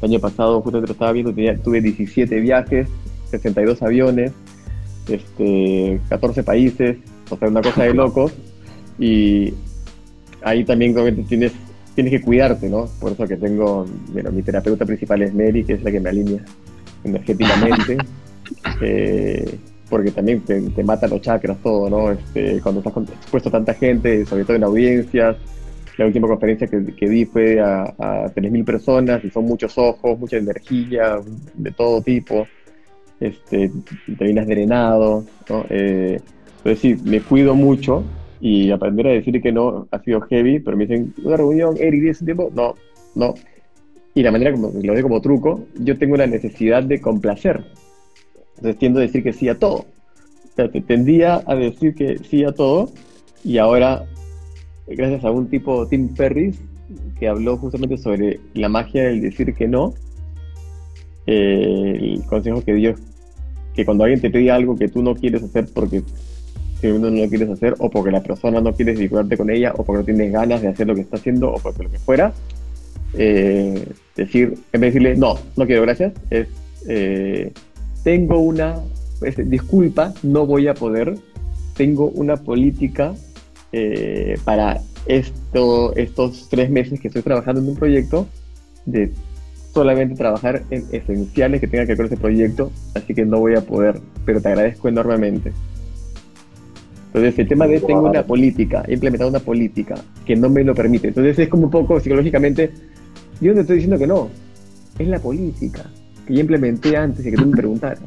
[0.00, 2.86] El año pasado, justo te lo estaba viendo, tuve 17 viajes,
[3.32, 4.30] 62 aviones,
[5.08, 6.98] este, 14 países,
[7.30, 8.32] o sea, una cosa de locos.
[8.96, 9.54] Y
[10.40, 10.94] ahí también
[11.24, 11.50] tienes,
[11.96, 12.88] tienes que cuidarte, ¿no?
[13.00, 16.10] Por eso que tengo, bueno, mi terapeuta principal es Mary, que es la que me
[16.10, 16.44] alinea
[17.02, 17.96] energéticamente.
[18.80, 22.12] Eh, porque también te, mata los chakras, todo, ¿no?
[22.12, 25.36] Este, cuando estás expuesto a tanta gente, sobre todo en audiencias.
[25.98, 30.18] La última conferencia que, que di fue a, a 3.000 personas y son muchos ojos,
[30.18, 31.20] mucha energía
[31.54, 32.46] de todo tipo.
[33.20, 33.70] Este,
[34.18, 35.64] te vienes drenado, ¿no?
[35.68, 36.18] Eh,
[36.58, 38.02] entonces sí, me cuido mucho
[38.40, 42.00] y aprender a decir que no ha sido heavy, pero me dicen, una reunión, Eric,
[42.00, 42.50] ¿tienes tiempo?
[42.54, 42.74] No,
[43.14, 43.34] no.
[44.14, 47.64] Y la manera como lo veo como truco, yo tengo la necesidad de complacer.
[48.62, 49.86] Entonces tiendo a decir que sí a todo.
[50.86, 52.92] Tendía a decir que sí a todo
[53.42, 54.04] y ahora,
[54.86, 56.60] gracias a un tipo, Tim Ferris,
[57.18, 59.94] que habló justamente sobre la magia del decir que no,
[61.26, 62.94] eh, el consejo que dio
[63.74, 66.04] que cuando alguien te pide algo que tú no quieres hacer porque
[66.84, 69.82] uno no lo quieres hacer o porque la persona no quieres vincularte con ella o
[69.82, 72.32] porque no tienes ganas de hacer lo que está haciendo o porque lo que fuera,
[73.14, 76.46] eh, decir, en vez de decirle, no, no quiero, gracias, es,
[76.86, 77.50] eh,
[78.02, 78.76] tengo una,
[79.46, 81.14] disculpa, no voy a poder,
[81.76, 83.14] tengo una política
[83.72, 88.26] eh, para esto, estos tres meses que estoy trabajando en un proyecto
[88.86, 89.12] de
[89.72, 93.54] solamente trabajar en esenciales que tengan que ver con ese proyecto, así que no voy
[93.54, 95.52] a poder, pero te agradezco enormemente.
[97.06, 100.74] Entonces, el tema de tengo una política, he implementado una política que no me lo
[100.74, 101.08] permite.
[101.08, 102.70] Entonces, es como un poco psicológicamente,
[103.40, 104.30] yo no estoy diciendo que no,
[104.98, 105.90] es la política
[106.26, 108.00] que implementé antes de que tú me preguntaras.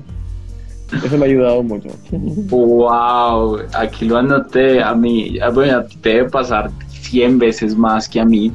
[1.04, 1.90] Eso me ha ayudado mucho.
[2.12, 8.08] Wow, aquí lo anoté a mí, bueno, a ti te debe pasar 100 veces más
[8.08, 8.52] que a mí.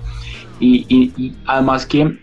[0.61, 2.18] Y, y además que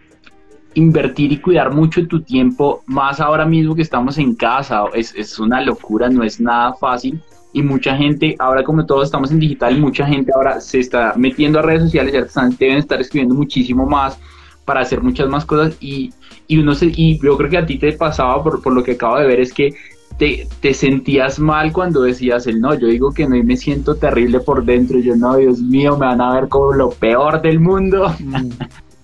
[0.76, 5.40] invertir y cuidar mucho tu tiempo, más ahora mismo que estamos en casa, es, es
[5.40, 7.20] una locura, no es nada fácil
[7.54, 11.58] y mucha gente, ahora como todos estamos en digital, mucha gente ahora se está metiendo
[11.58, 14.20] a redes sociales, ya están, deben estar escribiendo muchísimo más
[14.68, 16.12] para hacer muchas más cosas y,
[16.46, 18.92] y uno se, y yo creo que a ti te pasaba por, por lo que
[18.92, 19.74] acabo de ver es que
[20.18, 23.96] te, te, sentías mal cuando decías el no, yo digo que no y me siento
[23.96, 27.62] terrible por dentro, yo no, Dios mío, me van a ver como lo peor del
[27.62, 28.14] mundo.
[28.20, 28.50] Mm.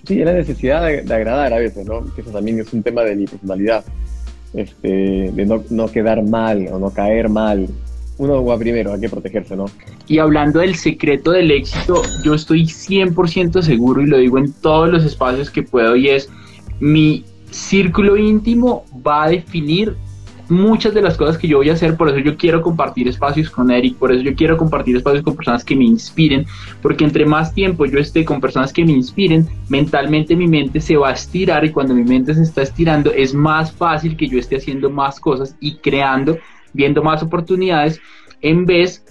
[0.06, 2.04] Sí, la necesidad de, de, agradar a veces, ¿no?
[2.13, 3.86] Que eso también es un tema de mi personalidad,
[4.54, 7.69] este, de no, no quedar mal o no caer mal
[8.17, 9.65] uno va primero, hay que protegerse, ¿no?
[10.08, 14.89] Y hablando del secreto del éxito, yo estoy 100% seguro y lo digo en todos
[14.89, 16.30] los espacios que puedo y es
[16.80, 19.95] mi círculo íntimo va a definir
[20.49, 23.49] muchas de las cosas que yo voy a hacer, por eso yo quiero compartir espacios
[23.49, 26.45] con Eric, por eso yo quiero compartir espacios con personas que me inspiren,
[26.82, 30.98] porque entre más tiempo yo esté con personas que me inspiren, mentalmente mi mente se
[30.98, 34.37] va a estirar y cuando mi mente se está estirando es más fácil que yo
[34.37, 36.37] esté haciendo más cosas y creando
[36.74, 38.02] viendo más oportunidades
[38.42, 39.04] en vez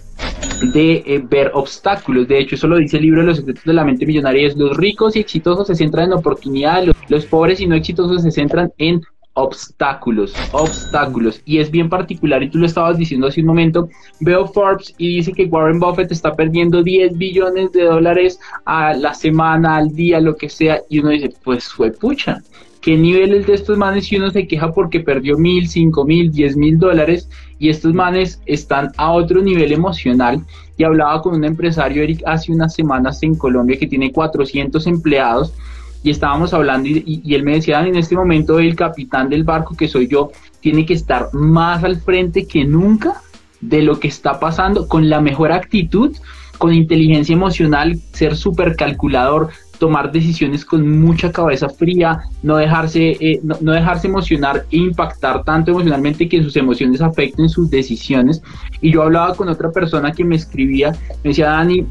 [0.73, 2.29] de eh, ver obstáculos.
[2.29, 4.47] De hecho, eso lo dice el libro de los secretos de la mente millonaria.
[4.47, 8.31] Es los ricos y exitosos se centran en oportunidades, los, pobres y no exitosos se
[8.31, 9.01] centran en
[9.35, 11.41] obstáculos, obstáculos.
[11.45, 13.89] Y es bien particular, y tú lo estabas diciendo hace un momento,
[14.21, 19.15] veo Forbes y dice que Warren Buffett está perdiendo 10 billones de dólares a la
[19.15, 22.43] semana, al día, lo que sea, y uno dice, pues fue pucha.
[22.83, 26.33] ¿Qué nivel es de estos manes si uno se queja porque perdió mil, cinco mil,
[26.33, 27.31] diez mil dólares
[27.61, 30.45] y estos manes están a otro nivel emocional?
[30.77, 35.55] Y hablaba con un empresario, Eric, hace unas semanas en Colombia que tiene 400 empleados
[36.03, 39.87] y estábamos hablando y, él me decía, en este momento el capitán del barco que
[39.87, 43.21] soy yo tiene que estar más al frente que nunca
[43.61, 46.17] de lo que está pasando con la mejor actitud,
[46.59, 49.51] con inteligencia emocional, ser súper calculador,
[49.83, 55.73] tomar decisiones con mucha cabeza fría, no dejarse, eh, no, dejarse emocionar e impactar tanto
[55.73, 58.41] emocionalmente que sus emociones afecten sus decisiones.
[58.81, 60.93] Y yo hablaba con otra persona que me escribía,
[61.25, 61.85] me decía, Dani,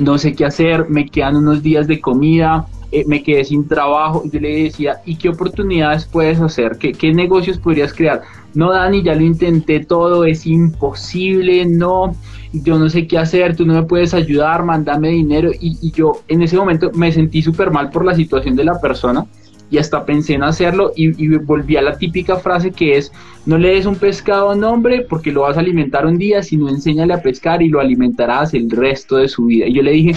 [0.00, 4.22] no sé qué hacer, me quedan unos días de comida, eh, me quedé sin trabajo.
[4.24, 6.76] Y yo le decía, ¿y qué oportunidades puedes hacer?
[6.76, 8.22] ¿Qué, ¿Qué negocios podrías crear?
[8.54, 12.14] No, Dani, ya lo intenté todo, es imposible, no,
[12.52, 15.50] yo no sé qué hacer, tú no me puedes ayudar, mándame dinero.
[15.58, 19.26] Y, yo en ese momento me sentí súper mal por la situación de la persona
[19.70, 23.10] y hasta pensé en hacerlo y, y, volví a la típica frase que es,
[23.46, 26.42] no le des un pescado a un hombre porque lo vas a alimentar un día,
[26.42, 29.66] sino enséñale a pescar y lo alimentarás el resto de su vida.
[29.66, 30.12] Y yo le dije,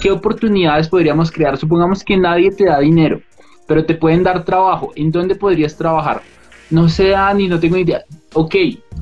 [0.00, 1.56] ¿qué oportunidades podríamos crear?
[1.56, 3.20] Supongamos que nadie te da dinero,
[3.66, 4.92] pero te pueden dar trabajo.
[4.94, 6.22] ¿En dónde podrías trabajar?
[6.70, 8.04] No sé, ni no tengo idea.
[8.34, 8.54] Ok,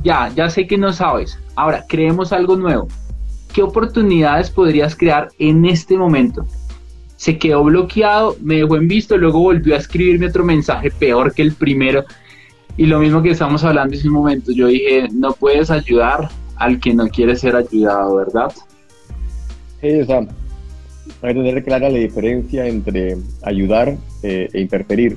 [0.03, 1.39] ya, ya sé que no sabes.
[1.55, 2.89] Ahora, creemos algo nuevo.
[3.53, 6.47] ¿Qué oportunidades podrías crear en este momento?
[7.17, 11.43] Se quedó bloqueado, me dejó en visto, luego volvió a escribirme otro mensaje peor que
[11.43, 12.05] el primero.
[12.77, 16.79] Y lo mismo que estamos hablando en ese momento, yo dije, no puedes ayudar al
[16.79, 18.53] que no quiere ser ayudado, ¿verdad?
[19.81, 20.21] Sí, o sea,
[21.23, 25.17] hay que tener clara la diferencia entre ayudar eh, e interferir.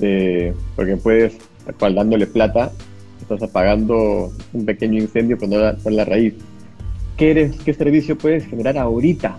[0.00, 1.36] Eh, porque puedes,
[1.78, 2.72] cual dándole plata,
[3.20, 6.34] estás apagando un pequeño incendio con la, la raíz.
[7.16, 9.38] ¿Qué, eres, ¿Qué servicio puedes generar ahorita?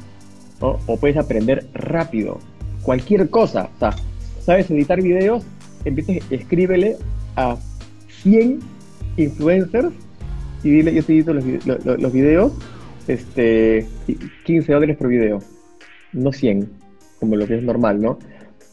[0.60, 2.40] O puedes aprender rápido.
[2.84, 3.70] Cualquier cosa.
[3.76, 3.96] O sea,
[4.42, 5.44] ¿sabes editar videos?
[5.86, 6.98] Empieza, escríbele
[7.36, 7.58] a
[8.24, 8.60] 100
[9.18, 9.94] influencers
[10.64, 11.46] y dile, yo te edito los,
[11.86, 12.52] los videos,
[13.08, 13.86] este,
[14.46, 15.40] 15 dólares por video,
[16.12, 16.70] no 100,
[17.20, 18.20] como lo que es normal, ¿no?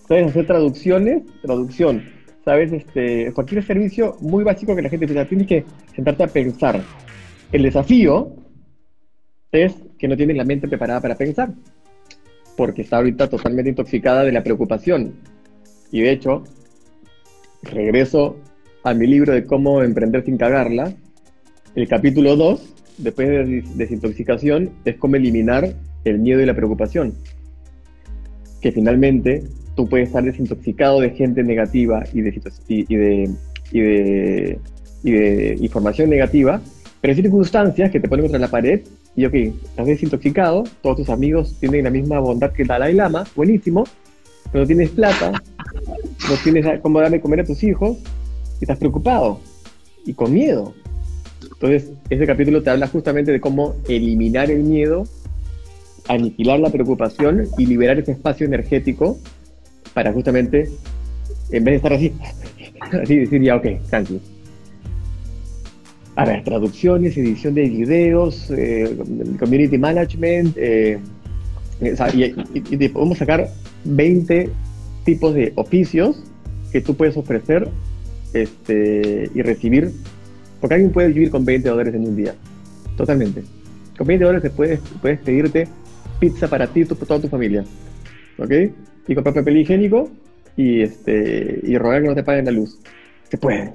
[0.07, 2.05] Puedes hacer traducciones, traducción,
[2.45, 2.73] ¿sabes?
[2.73, 6.81] Este, cualquier servicio muy básico que la gente piensa, tienes que sentarte a pensar.
[7.51, 8.37] El desafío
[9.51, 11.53] es que no tienes la mente preparada para pensar,
[12.57, 15.15] porque está ahorita totalmente intoxicada de la preocupación.
[15.91, 16.45] Y de hecho,
[17.63, 18.37] regreso
[18.85, 20.93] a mi libro de cómo emprender sin cagarla.
[21.75, 27.15] El capítulo 2, después de desintoxicación, es cómo eliminar el miedo y la preocupación.
[28.61, 29.43] Que finalmente
[29.77, 33.31] tú puedes estar desintoxicado de gente negativa y de, y, de,
[33.71, 34.59] y de,
[35.05, 36.61] y de información negativa,
[37.01, 38.81] pero hay circunstancias que te ponen contra la pared
[39.15, 43.85] y ok, estás desintoxicado, todos tus amigos tienen la misma bondad que Dalai Lama, buenísimo,
[44.51, 47.99] pero no tienes plata, no tienes cómo darle comer a tus hijos
[48.61, 49.41] y estás preocupado
[50.05, 50.75] y con miedo.
[51.43, 55.05] Entonces, ese capítulo te habla justamente de cómo eliminar el miedo,
[56.09, 59.19] aniquilar la preocupación y liberar ese espacio energético
[59.97, 60.69] para justamente,
[61.51, 62.13] en vez de estar así,
[63.03, 64.21] así decir ya, ok, tranquilo.
[66.17, 68.95] A ver, traducciones, edición de videos, eh,
[69.39, 70.99] community management, eh,
[71.81, 73.49] y, podemos sacar
[73.85, 74.51] 20
[75.07, 76.23] tipos de oficios
[76.73, 77.67] que tú puedes ofrecer
[78.35, 79.93] este, y recibir,
[80.61, 82.35] porque alguien puede vivir con 20 dólares en un día,
[82.99, 83.45] totalmente.
[83.97, 85.67] Con 20 dólares puedes, puedes pedirte
[86.21, 87.65] pizza para ti y toda tu familia,
[88.39, 88.53] ¿ok?
[89.09, 90.11] Y comprar papel higiénico
[90.57, 92.79] y, este, y rogar que no te paguen la luz.
[93.29, 93.75] Se puede.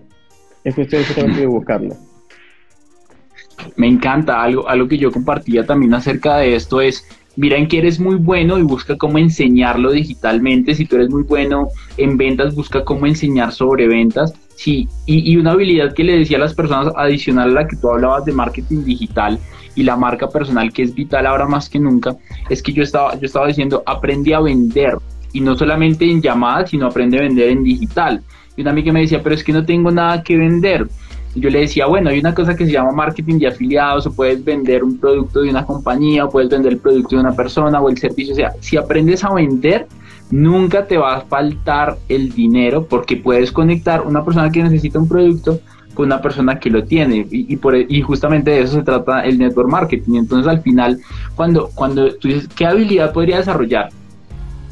[0.64, 1.96] Es cuestión solamente de buscarlo.
[3.76, 4.42] Me encanta.
[4.42, 7.06] Algo, algo que yo compartía también acerca de esto es,
[7.36, 10.76] mira en que eres muy bueno y busca cómo enseñarlo digitalmente.
[10.76, 11.68] Si tú eres muy bueno
[11.98, 14.34] en ventas, busca cómo enseñar sobre ventas.
[14.56, 17.78] Sí, y, y una habilidad que le decía a las personas adicional a la que
[17.78, 19.40] tú hablabas de marketing digital
[19.76, 22.16] y la marca personal que es vital ahora más que nunca,
[22.50, 24.98] es que yo estaba, yo estaba diciendo, aprendí a vender
[25.34, 28.22] y no solamente en llamadas, sino aprende a vender en digital.
[28.56, 30.88] Y una amiga me decía, pero es que no tengo nada que vender.
[31.34, 34.14] Y yo le decía, bueno, hay una cosa que se llama marketing de afiliados, o
[34.14, 37.80] puedes vender un producto de una compañía, o puedes vender el producto de una persona
[37.80, 38.34] o el servicio.
[38.34, 39.88] O sea, si aprendes a vender,
[40.30, 45.08] nunca te va a faltar el dinero porque puedes conectar una persona que necesita un
[45.08, 45.60] producto
[45.94, 49.38] con una persona que lo tiene y, por, y justamente de eso se trata el
[49.38, 50.16] network marketing.
[50.16, 51.00] Entonces al final,
[51.36, 53.90] cuando, cuando tú dices, ¿qué habilidad podría desarrollar?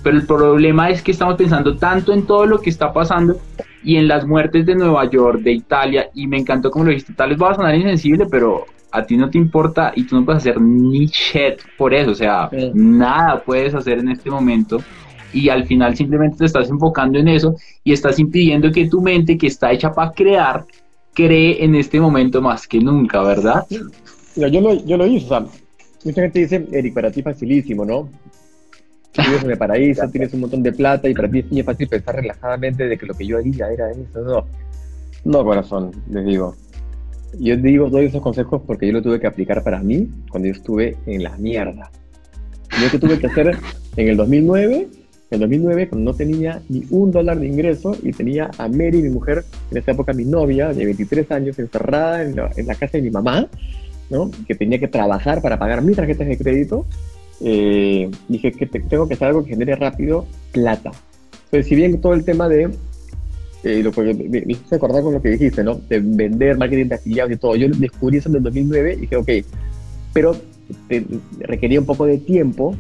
[0.04, 3.38] Pero el problema es que estamos pensando tanto en todo lo que está pasando
[3.84, 7.14] y en las muertes de Nueva York, de Italia, y me encantó como lo dijiste,
[7.14, 10.26] tal vez va a sonar insensible, pero a ti no te importa y tú no
[10.26, 14.82] puedes hacer ni shit por eso, o sea, nada puedes hacer en este momento
[15.32, 19.38] y al final simplemente te estás enfocando en eso y estás impidiendo que tu mente
[19.38, 20.66] que está hecha para crear,
[21.14, 23.66] cree en este momento más que nunca, ¿verdad?
[24.36, 25.46] yo, lo, yo lo hice, o sea,
[26.04, 28.10] mucha gente dice, Eric, para ti facilísimo, ¿no?
[29.18, 32.16] Vives en el paraíso, tienes un montón de plata y para ti es fácil pensar
[32.16, 34.22] relajadamente de que lo que yo haría era eso.
[34.22, 34.46] No,
[35.26, 36.56] no corazón, les digo.
[37.40, 40.54] Yo digo todos esos consejos porque yo lo tuve que aplicar para mí cuando yo
[40.54, 41.92] estuve en la mierda.
[42.82, 43.58] Yo que tuve que hacer
[43.98, 44.90] en el 2009, en
[45.32, 49.10] el 2009 cuando no tenía ni un dólar de ingreso y tenía a Mary, mi
[49.10, 52.94] mujer, en esa época mi novia de 23 años, encerrada en la, en la casa
[52.94, 53.48] de mi mamá,
[54.10, 54.32] ¿no?
[54.48, 56.86] que tenía que trabajar para pagar mis tarjetas de crédito
[57.42, 60.92] eh, dije que tengo que hacer algo que genere rápido plata.
[61.50, 62.70] Pues si bien todo el tema de,
[63.64, 65.76] eh, lo me, acordar con lo que dijiste, ¿no?
[65.90, 67.56] De vender, marketing de afiliados y todo.
[67.56, 69.30] Yo descubrí eso en el 2009 y dije, ok,
[70.14, 70.36] pero
[71.40, 72.76] requería un poco de tiempo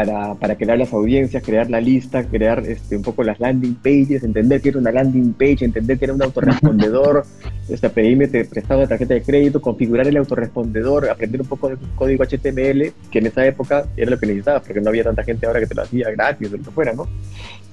[0.00, 4.24] para, para, crear las audiencias, crear la lista, crear este, un poco las landing pages,
[4.24, 7.26] entender que era una landing page, entender que era un autorrespondedor,
[7.68, 12.24] este, pedirme prestado de tarjeta de crédito, configurar el autorrespondedor, aprender un poco de código
[12.24, 15.60] HTML, que en esa época era lo que necesitaba, porque no había tanta gente ahora
[15.60, 17.06] que te lo hacía gratis o lo que fuera, ¿no?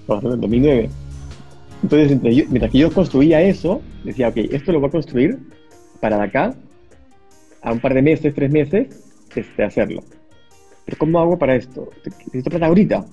[0.10, 0.90] En el 2009.
[1.84, 5.40] Entonces, mientras que yo construía eso, decía, ok, esto lo voy a construir
[6.02, 6.56] para de acá
[7.62, 8.88] a un par de meses, tres meses,
[9.34, 10.04] este, hacerlo.
[10.88, 11.90] Pero ¿cómo hago para esto?
[12.06, 13.06] Necesito plata ahorita.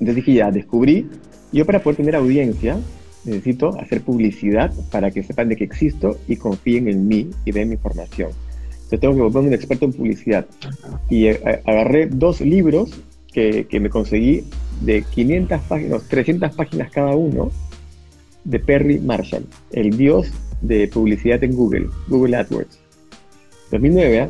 [0.00, 1.06] Entonces dije, ya, descubrí,
[1.52, 2.80] yo para poder tener audiencia
[3.24, 7.68] necesito hacer publicidad para que sepan de que existo y confíen en mí y den
[7.68, 8.30] mi información.
[8.72, 10.46] Entonces tengo que volverme un experto en publicidad.
[11.10, 12.90] Y eh, agarré dos libros
[13.30, 14.44] que, que me conseguí
[14.80, 17.50] de 500 páginas, 300 páginas cada uno,
[18.44, 20.32] de Perry Marshall, el dios
[20.62, 22.78] de publicidad en Google, Google AdWords.
[23.70, 24.28] 2009, ¿eh?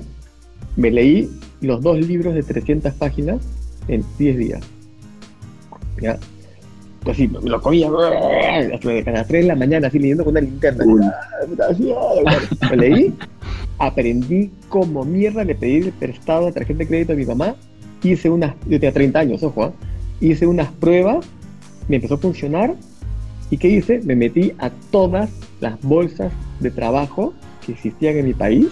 [0.76, 1.30] me leí
[1.60, 3.40] los dos libros de 300 páginas
[3.88, 4.60] en 10 días.
[6.00, 6.18] ¿Ya?
[7.06, 7.88] Así, me lo comía
[8.74, 10.84] hasta las 3 de la mañana, así leyendo con una linterna.
[12.70, 13.14] Lo leí,
[13.78, 17.56] aprendí como mierda, le pedí prestado a tarjeta de crédito a mi mamá,
[18.02, 19.70] hice unas, yo tenía 30 años, ojo, ¿eh?
[20.20, 21.26] hice unas pruebas,
[21.88, 22.74] me empezó a funcionar,
[23.50, 24.00] ¿y qué hice?
[24.04, 25.30] Me metí a todas
[25.60, 27.32] las bolsas de trabajo
[27.64, 28.68] que existían en mi país,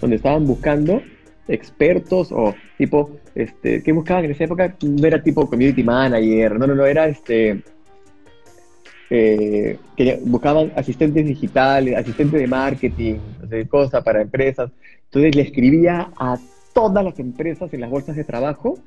[0.00, 1.00] donde estaban buscando
[1.48, 4.74] expertos o tipo, este, que buscaban en esa época?
[4.82, 7.62] No era tipo community manager, no, no, no, era este,
[9.10, 13.16] eh, que buscaban asistentes digitales, asistentes de marketing,
[13.48, 14.70] de cosas para empresas.
[15.04, 16.38] Entonces le escribía a
[16.72, 18.78] todas las empresas en las bolsas de trabajo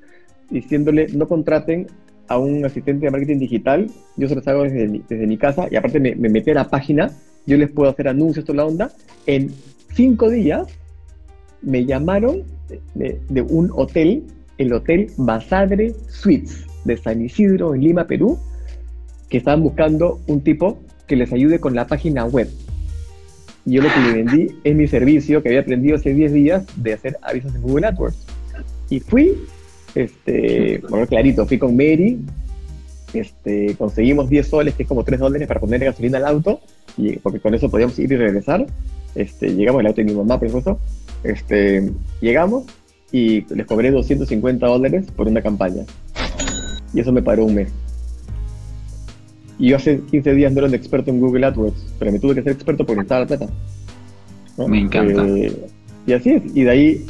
[0.49, 1.87] diciéndole no contraten
[2.27, 3.87] a un asistente de marketing digital,
[4.17, 6.69] yo se los hago desde, desde mi casa y aparte me, me metí a la
[6.69, 7.11] página,
[7.45, 8.91] yo les puedo hacer anuncios, toda la onda,
[9.27, 9.51] en
[9.93, 10.67] cinco días
[11.65, 12.43] me llamaron
[12.93, 14.23] de, un hotel,
[14.57, 18.39] el Hotel Basadre Suites de San Isidro, en Lima, Perú,
[19.29, 22.49] que estaban buscando un tipo que les ayude con la página web.
[23.65, 26.65] Y yo lo que le vendí es mi servicio que había aprendido hace 10 días
[26.75, 28.25] de hacer avisos en Google AdWords.
[28.89, 29.33] Y fui,
[29.95, 32.19] este, bueno, clarito, fui con Mary,
[33.13, 36.59] este, conseguimos 10 soles, que es como 3 dólares para poner gasolina al auto,
[36.97, 38.67] y, porque con eso podíamos ir y regresar.
[39.15, 40.79] Este, llegamos al auto de mi mamá, por supuesto,
[41.25, 42.65] este, llegamos
[43.11, 45.83] y les cobré 250 dólares por una campaña.
[46.93, 47.69] Y eso me paró un mes.
[49.57, 52.35] Y yo hace 15 días no era un experto en Google AdWords, pero me tuve
[52.35, 53.47] que ser experto por necesitaba la plata.
[54.67, 55.25] Me encanta.
[55.25, 55.67] Eh,
[56.07, 56.43] y así es.
[56.53, 57.05] Y de ahí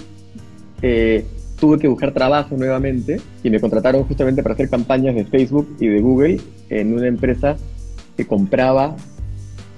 [0.82, 1.26] eh,
[1.60, 5.88] tuve que buscar trabajo nuevamente y me contrataron justamente para hacer campañas de Facebook y
[5.88, 6.40] de Google
[6.70, 7.58] en una empresa
[8.18, 8.96] que compraba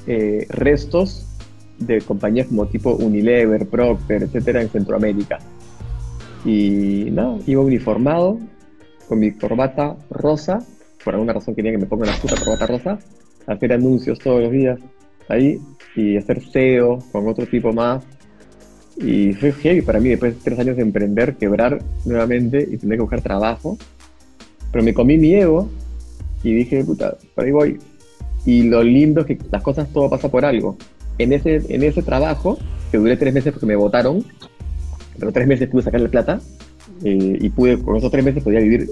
[0.07, 1.26] eh, restos
[1.79, 5.39] de compañías como tipo Unilever, Procter, etcétera, en Centroamérica.
[6.45, 8.39] Y nada, iba uniformado,
[9.07, 10.59] con mi corbata rosa,
[11.03, 12.99] por alguna razón quería que me ponga la puta corbata rosa,
[13.45, 14.79] hacer anuncios todos los días
[15.29, 15.59] ahí
[15.95, 18.03] y hacer SEO con otro tipo más.
[18.97, 22.97] Y fue heavy para mí, después de tres años de emprender, quebrar nuevamente y tener
[22.97, 23.77] que buscar trabajo.
[24.71, 25.69] Pero me comí mi ego
[26.43, 27.79] y dije, puta, por ahí voy.
[28.45, 30.77] Y lo lindo es que las cosas todo pasa por algo
[31.17, 32.57] en ese, en ese trabajo,
[32.91, 34.23] que duré tres meses porque me votaron,
[35.19, 36.39] pero tres meses pude sacarle plata
[37.03, 38.89] eh, y pude, con esos tres meses podía vivir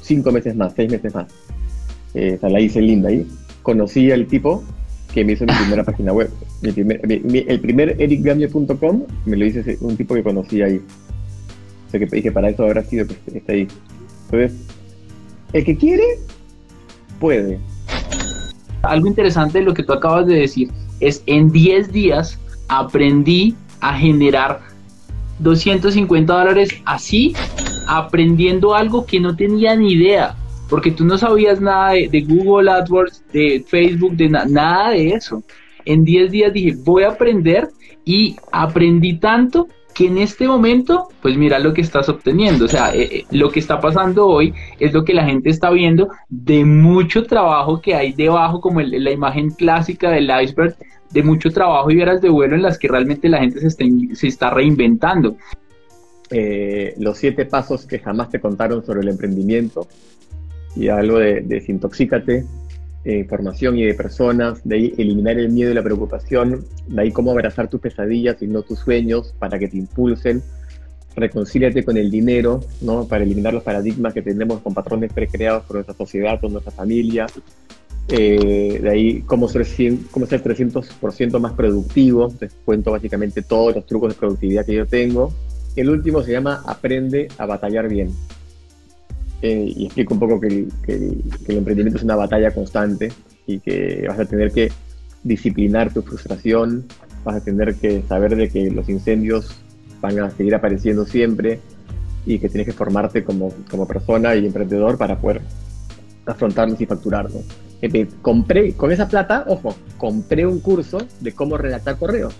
[0.00, 1.26] cinco meses más, seis meses más.
[2.14, 3.26] Eh, o sea, la hice linda ahí.
[3.62, 4.62] Conocí al tipo
[5.12, 6.30] que me hizo mi primera página web.
[6.62, 10.80] Mi primer, el primer ericgamio.com me lo hice un tipo que conocí ahí.
[11.86, 13.68] O sea que dije, para eso habrá sido que esté ahí.
[14.24, 14.58] Entonces,
[15.52, 16.04] el que quiere,
[17.20, 17.58] puede.
[18.82, 22.38] Algo interesante de lo que tú acabas de decir es en 10 días
[22.68, 24.60] aprendí a generar
[25.38, 27.34] 250 dólares así,
[27.86, 30.34] aprendiendo algo que no tenía ni idea,
[30.68, 35.42] porque tú no sabías nada de, Google AdWords, de Facebook, de nada de eso.
[35.84, 37.68] En 10 días dije, voy a aprender
[38.04, 42.66] y aprendí tanto que en este momento, pues mira lo que estás obteniendo.
[42.66, 45.70] O sea, eh, eh, lo que está pasando hoy es lo que la gente está
[45.70, 50.76] viendo de mucho trabajo que hay debajo, como la imagen clásica del iceberg,
[51.10, 53.84] de mucho trabajo y horas de vuelo en las que realmente la gente se está,
[54.12, 55.36] se está reinventando.
[56.30, 59.86] Eh, los siete pasos que jamás te contaron sobre el emprendimiento
[60.74, 62.44] y algo de desintoxícate,
[63.08, 67.30] eh, y de personas, de ahí eliminar el miedo y la preocupación, de ahí cómo
[67.30, 70.42] abrazar tus pesadillas y no tus sueños para que te impulsen,
[71.14, 73.06] reconcíliate con el dinero, ¿no?
[73.06, 77.26] Para eliminar los paradigmas que tenemos con patrones precreados por nuestra sociedad, por nuestra familia,
[78.08, 79.64] eh, de ahí cómo ser,
[80.10, 84.86] cómo ser 300% más productivo, les cuento básicamente todos los trucos de productividad que yo
[84.86, 85.32] tengo.
[85.76, 88.10] El último se llama Aprende a batallar bien.
[89.48, 93.12] Eh, y explico un poco que el, emprendimiento es una batalla constante
[93.46, 94.72] y que vas a tener que
[95.22, 96.84] disciplinar tu frustración,
[97.22, 99.52] vas a tener que saber de que los incendios
[100.00, 101.60] van a seguir apareciendo siempre
[102.24, 105.42] y que tienes que formarte como, como persona y emprendedor para poder
[106.26, 107.44] afrontarlos y facturarlos.
[107.82, 112.34] Eh, compré, con esa plata, ojo, compré un curso de cómo redactar correos,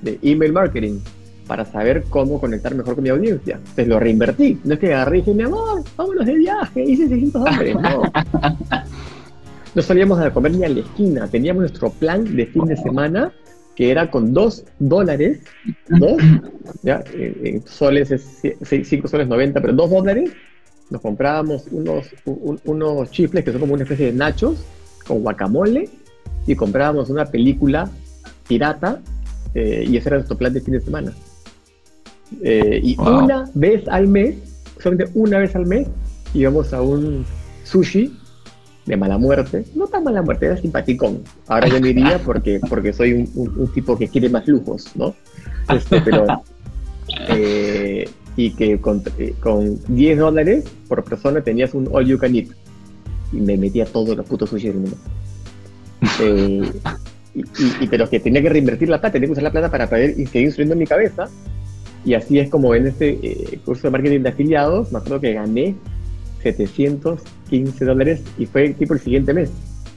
[0.00, 1.00] de email marketing,
[1.46, 3.56] para saber cómo conectar mejor con mi audiencia.
[3.56, 4.58] Entonces lo reinvertí.
[4.64, 7.76] No es que agarré y dije, mi amor, vámonos de viaje, hice 600 dólares.
[7.80, 8.02] No.
[9.74, 11.26] no salíamos a comer ni a la esquina.
[11.28, 13.32] Teníamos nuestro plan de fin de semana
[13.74, 15.40] que era con 2 dólares,
[15.88, 16.16] ¿no?
[16.82, 20.30] ya, en, soles es 5 soles 90, pero 2 dólares,
[20.90, 22.06] nos comprábamos unos,
[22.64, 24.62] unos chifles que son como una especie de nachos
[25.06, 25.88] con guacamole
[26.46, 27.90] y comprábamos una película
[28.46, 29.00] pirata
[29.54, 31.12] eh, y ese era nuestro plan de fin de semana.
[32.42, 34.36] Eh, y una vez al mes,
[34.78, 35.88] solamente una vez al mes,
[36.34, 37.24] íbamos a un
[37.64, 38.16] sushi
[38.86, 39.64] de mala muerte.
[39.74, 41.22] No tan mala muerte, era simpaticón.
[41.46, 45.14] Ahora yo diría porque, porque soy un, tipo que quiere más lujos, ¿no?
[45.68, 46.26] Este, pero.
[47.28, 52.34] Eh, y que con, eh, con, 10 dólares por persona tenías un all you can
[52.34, 52.46] eat.
[53.32, 54.96] Y me metía todos los putos sushi del mundo.
[57.34, 60.18] y, pero que tenía que reinvertir la plata, tenía que usar la plata para poder
[60.18, 61.28] y seguir subiendo en mi cabeza
[62.04, 65.32] y así es como en este eh, curso de marketing de afiliados, me acuerdo que
[65.32, 65.74] gané
[66.42, 69.50] 715 dólares y fue tipo el siguiente mes.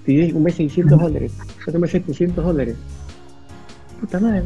[0.07, 1.33] un mes 600 dólares,
[1.67, 2.75] otro mes 700 dólares.
[3.99, 4.43] Puta madre.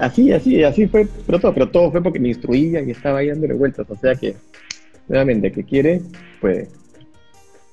[0.00, 3.28] Así, así, así fue, pero todo, pero todo fue porque me instruía y estaba ahí
[3.28, 3.86] dándole vueltas.
[3.88, 4.36] O sea que,
[5.08, 6.02] nuevamente, que quiere,
[6.40, 6.68] puede.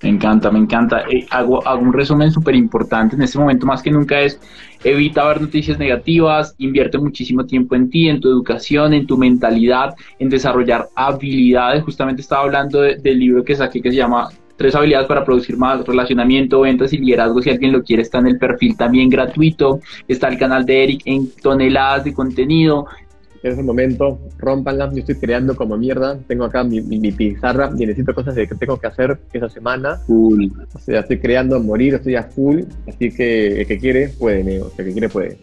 [0.02, 1.02] Me encanta, me encanta.
[1.10, 4.40] Eh, hago, un resumen súper importante en este momento, más que nunca es
[4.84, 9.96] evita ver noticias negativas, invierte muchísimo tiempo en ti, en tu educación, en tu mentalidad,
[10.20, 11.84] en desarrollar habilidades.
[11.84, 15.86] Justamente estaba hablando del libro que saqué que se llama Tres habilidades para producir más,
[15.86, 17.44] relacionamiento, ventas y liderazgo.
[17.44, 19.82] Si alguien lo quiere, está en el perfil también gratuito.
[20.08, 22.88] Está el canal de Eric en toneladas de contenido
[23.48, 26.82] en ese momento, rompanla, yo estoy creando como mierda, tengo acá mi,
[27.12, 29.98] pizarra y necesito cosas de que tengo que hacer esa semana.
[30.06, 30.48] Full.
[30.74, 34.62] O sea, estoy creando a morir, estoy a full, así que el que quiere puede,
[34.62, 35.38] o sea, el que quiere puede.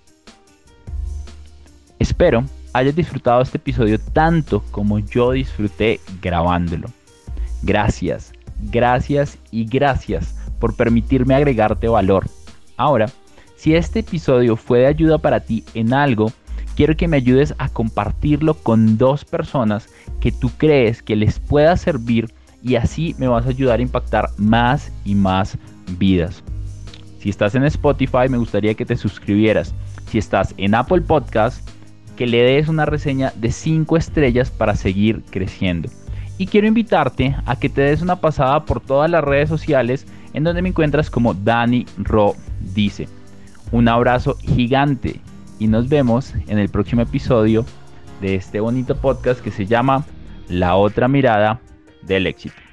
[1.98, 2.44] Espero
[2.74, 6.88] hayas disfrutado este episodio tanto como yo disfruté grabándolo.
[7.62, 8.32] Gracias,
[8.70, 12.26] gracias y gracias por permitirme agregarte valor.
[12.76, 13.07] Ahora,
[13.57, 16.32] si este episodio fue de ayuda para ti en algo,
[16.75, 19.89] quiero que me ayudes a compartirlo con dos personas
[20.20, 24.31] que tú crees que les pueda servir y así me vas a ayudar a impactar
[24.39, 25.59] más y más
[25.99, 26.43] vidas.
[27.20, 29.75] Si estás en Spotify, me gustaría que te suscribieras.
[30.11, 31.68] Si estás en Apple Podcast,
[32.16, 35.89] que le des una reseña de 5 estrellas para seguir creciendo.
[36.39, 40.45] Y quiero invitarte a que te des una pasada por todas las redes sociales en
[40.45, 42.35] donde me encuentras como Dani Ro
[42.75, 43.09] dice.
[43.72, 45.20] Un abrazo gigante
[45.64, 47.64] y nos vemos en el próximo episodio
[48.20, 50.04] de este bonito podcast que se llama
[50.46, 51.58] La otra mirada
[52.02, 52.63] del éxito.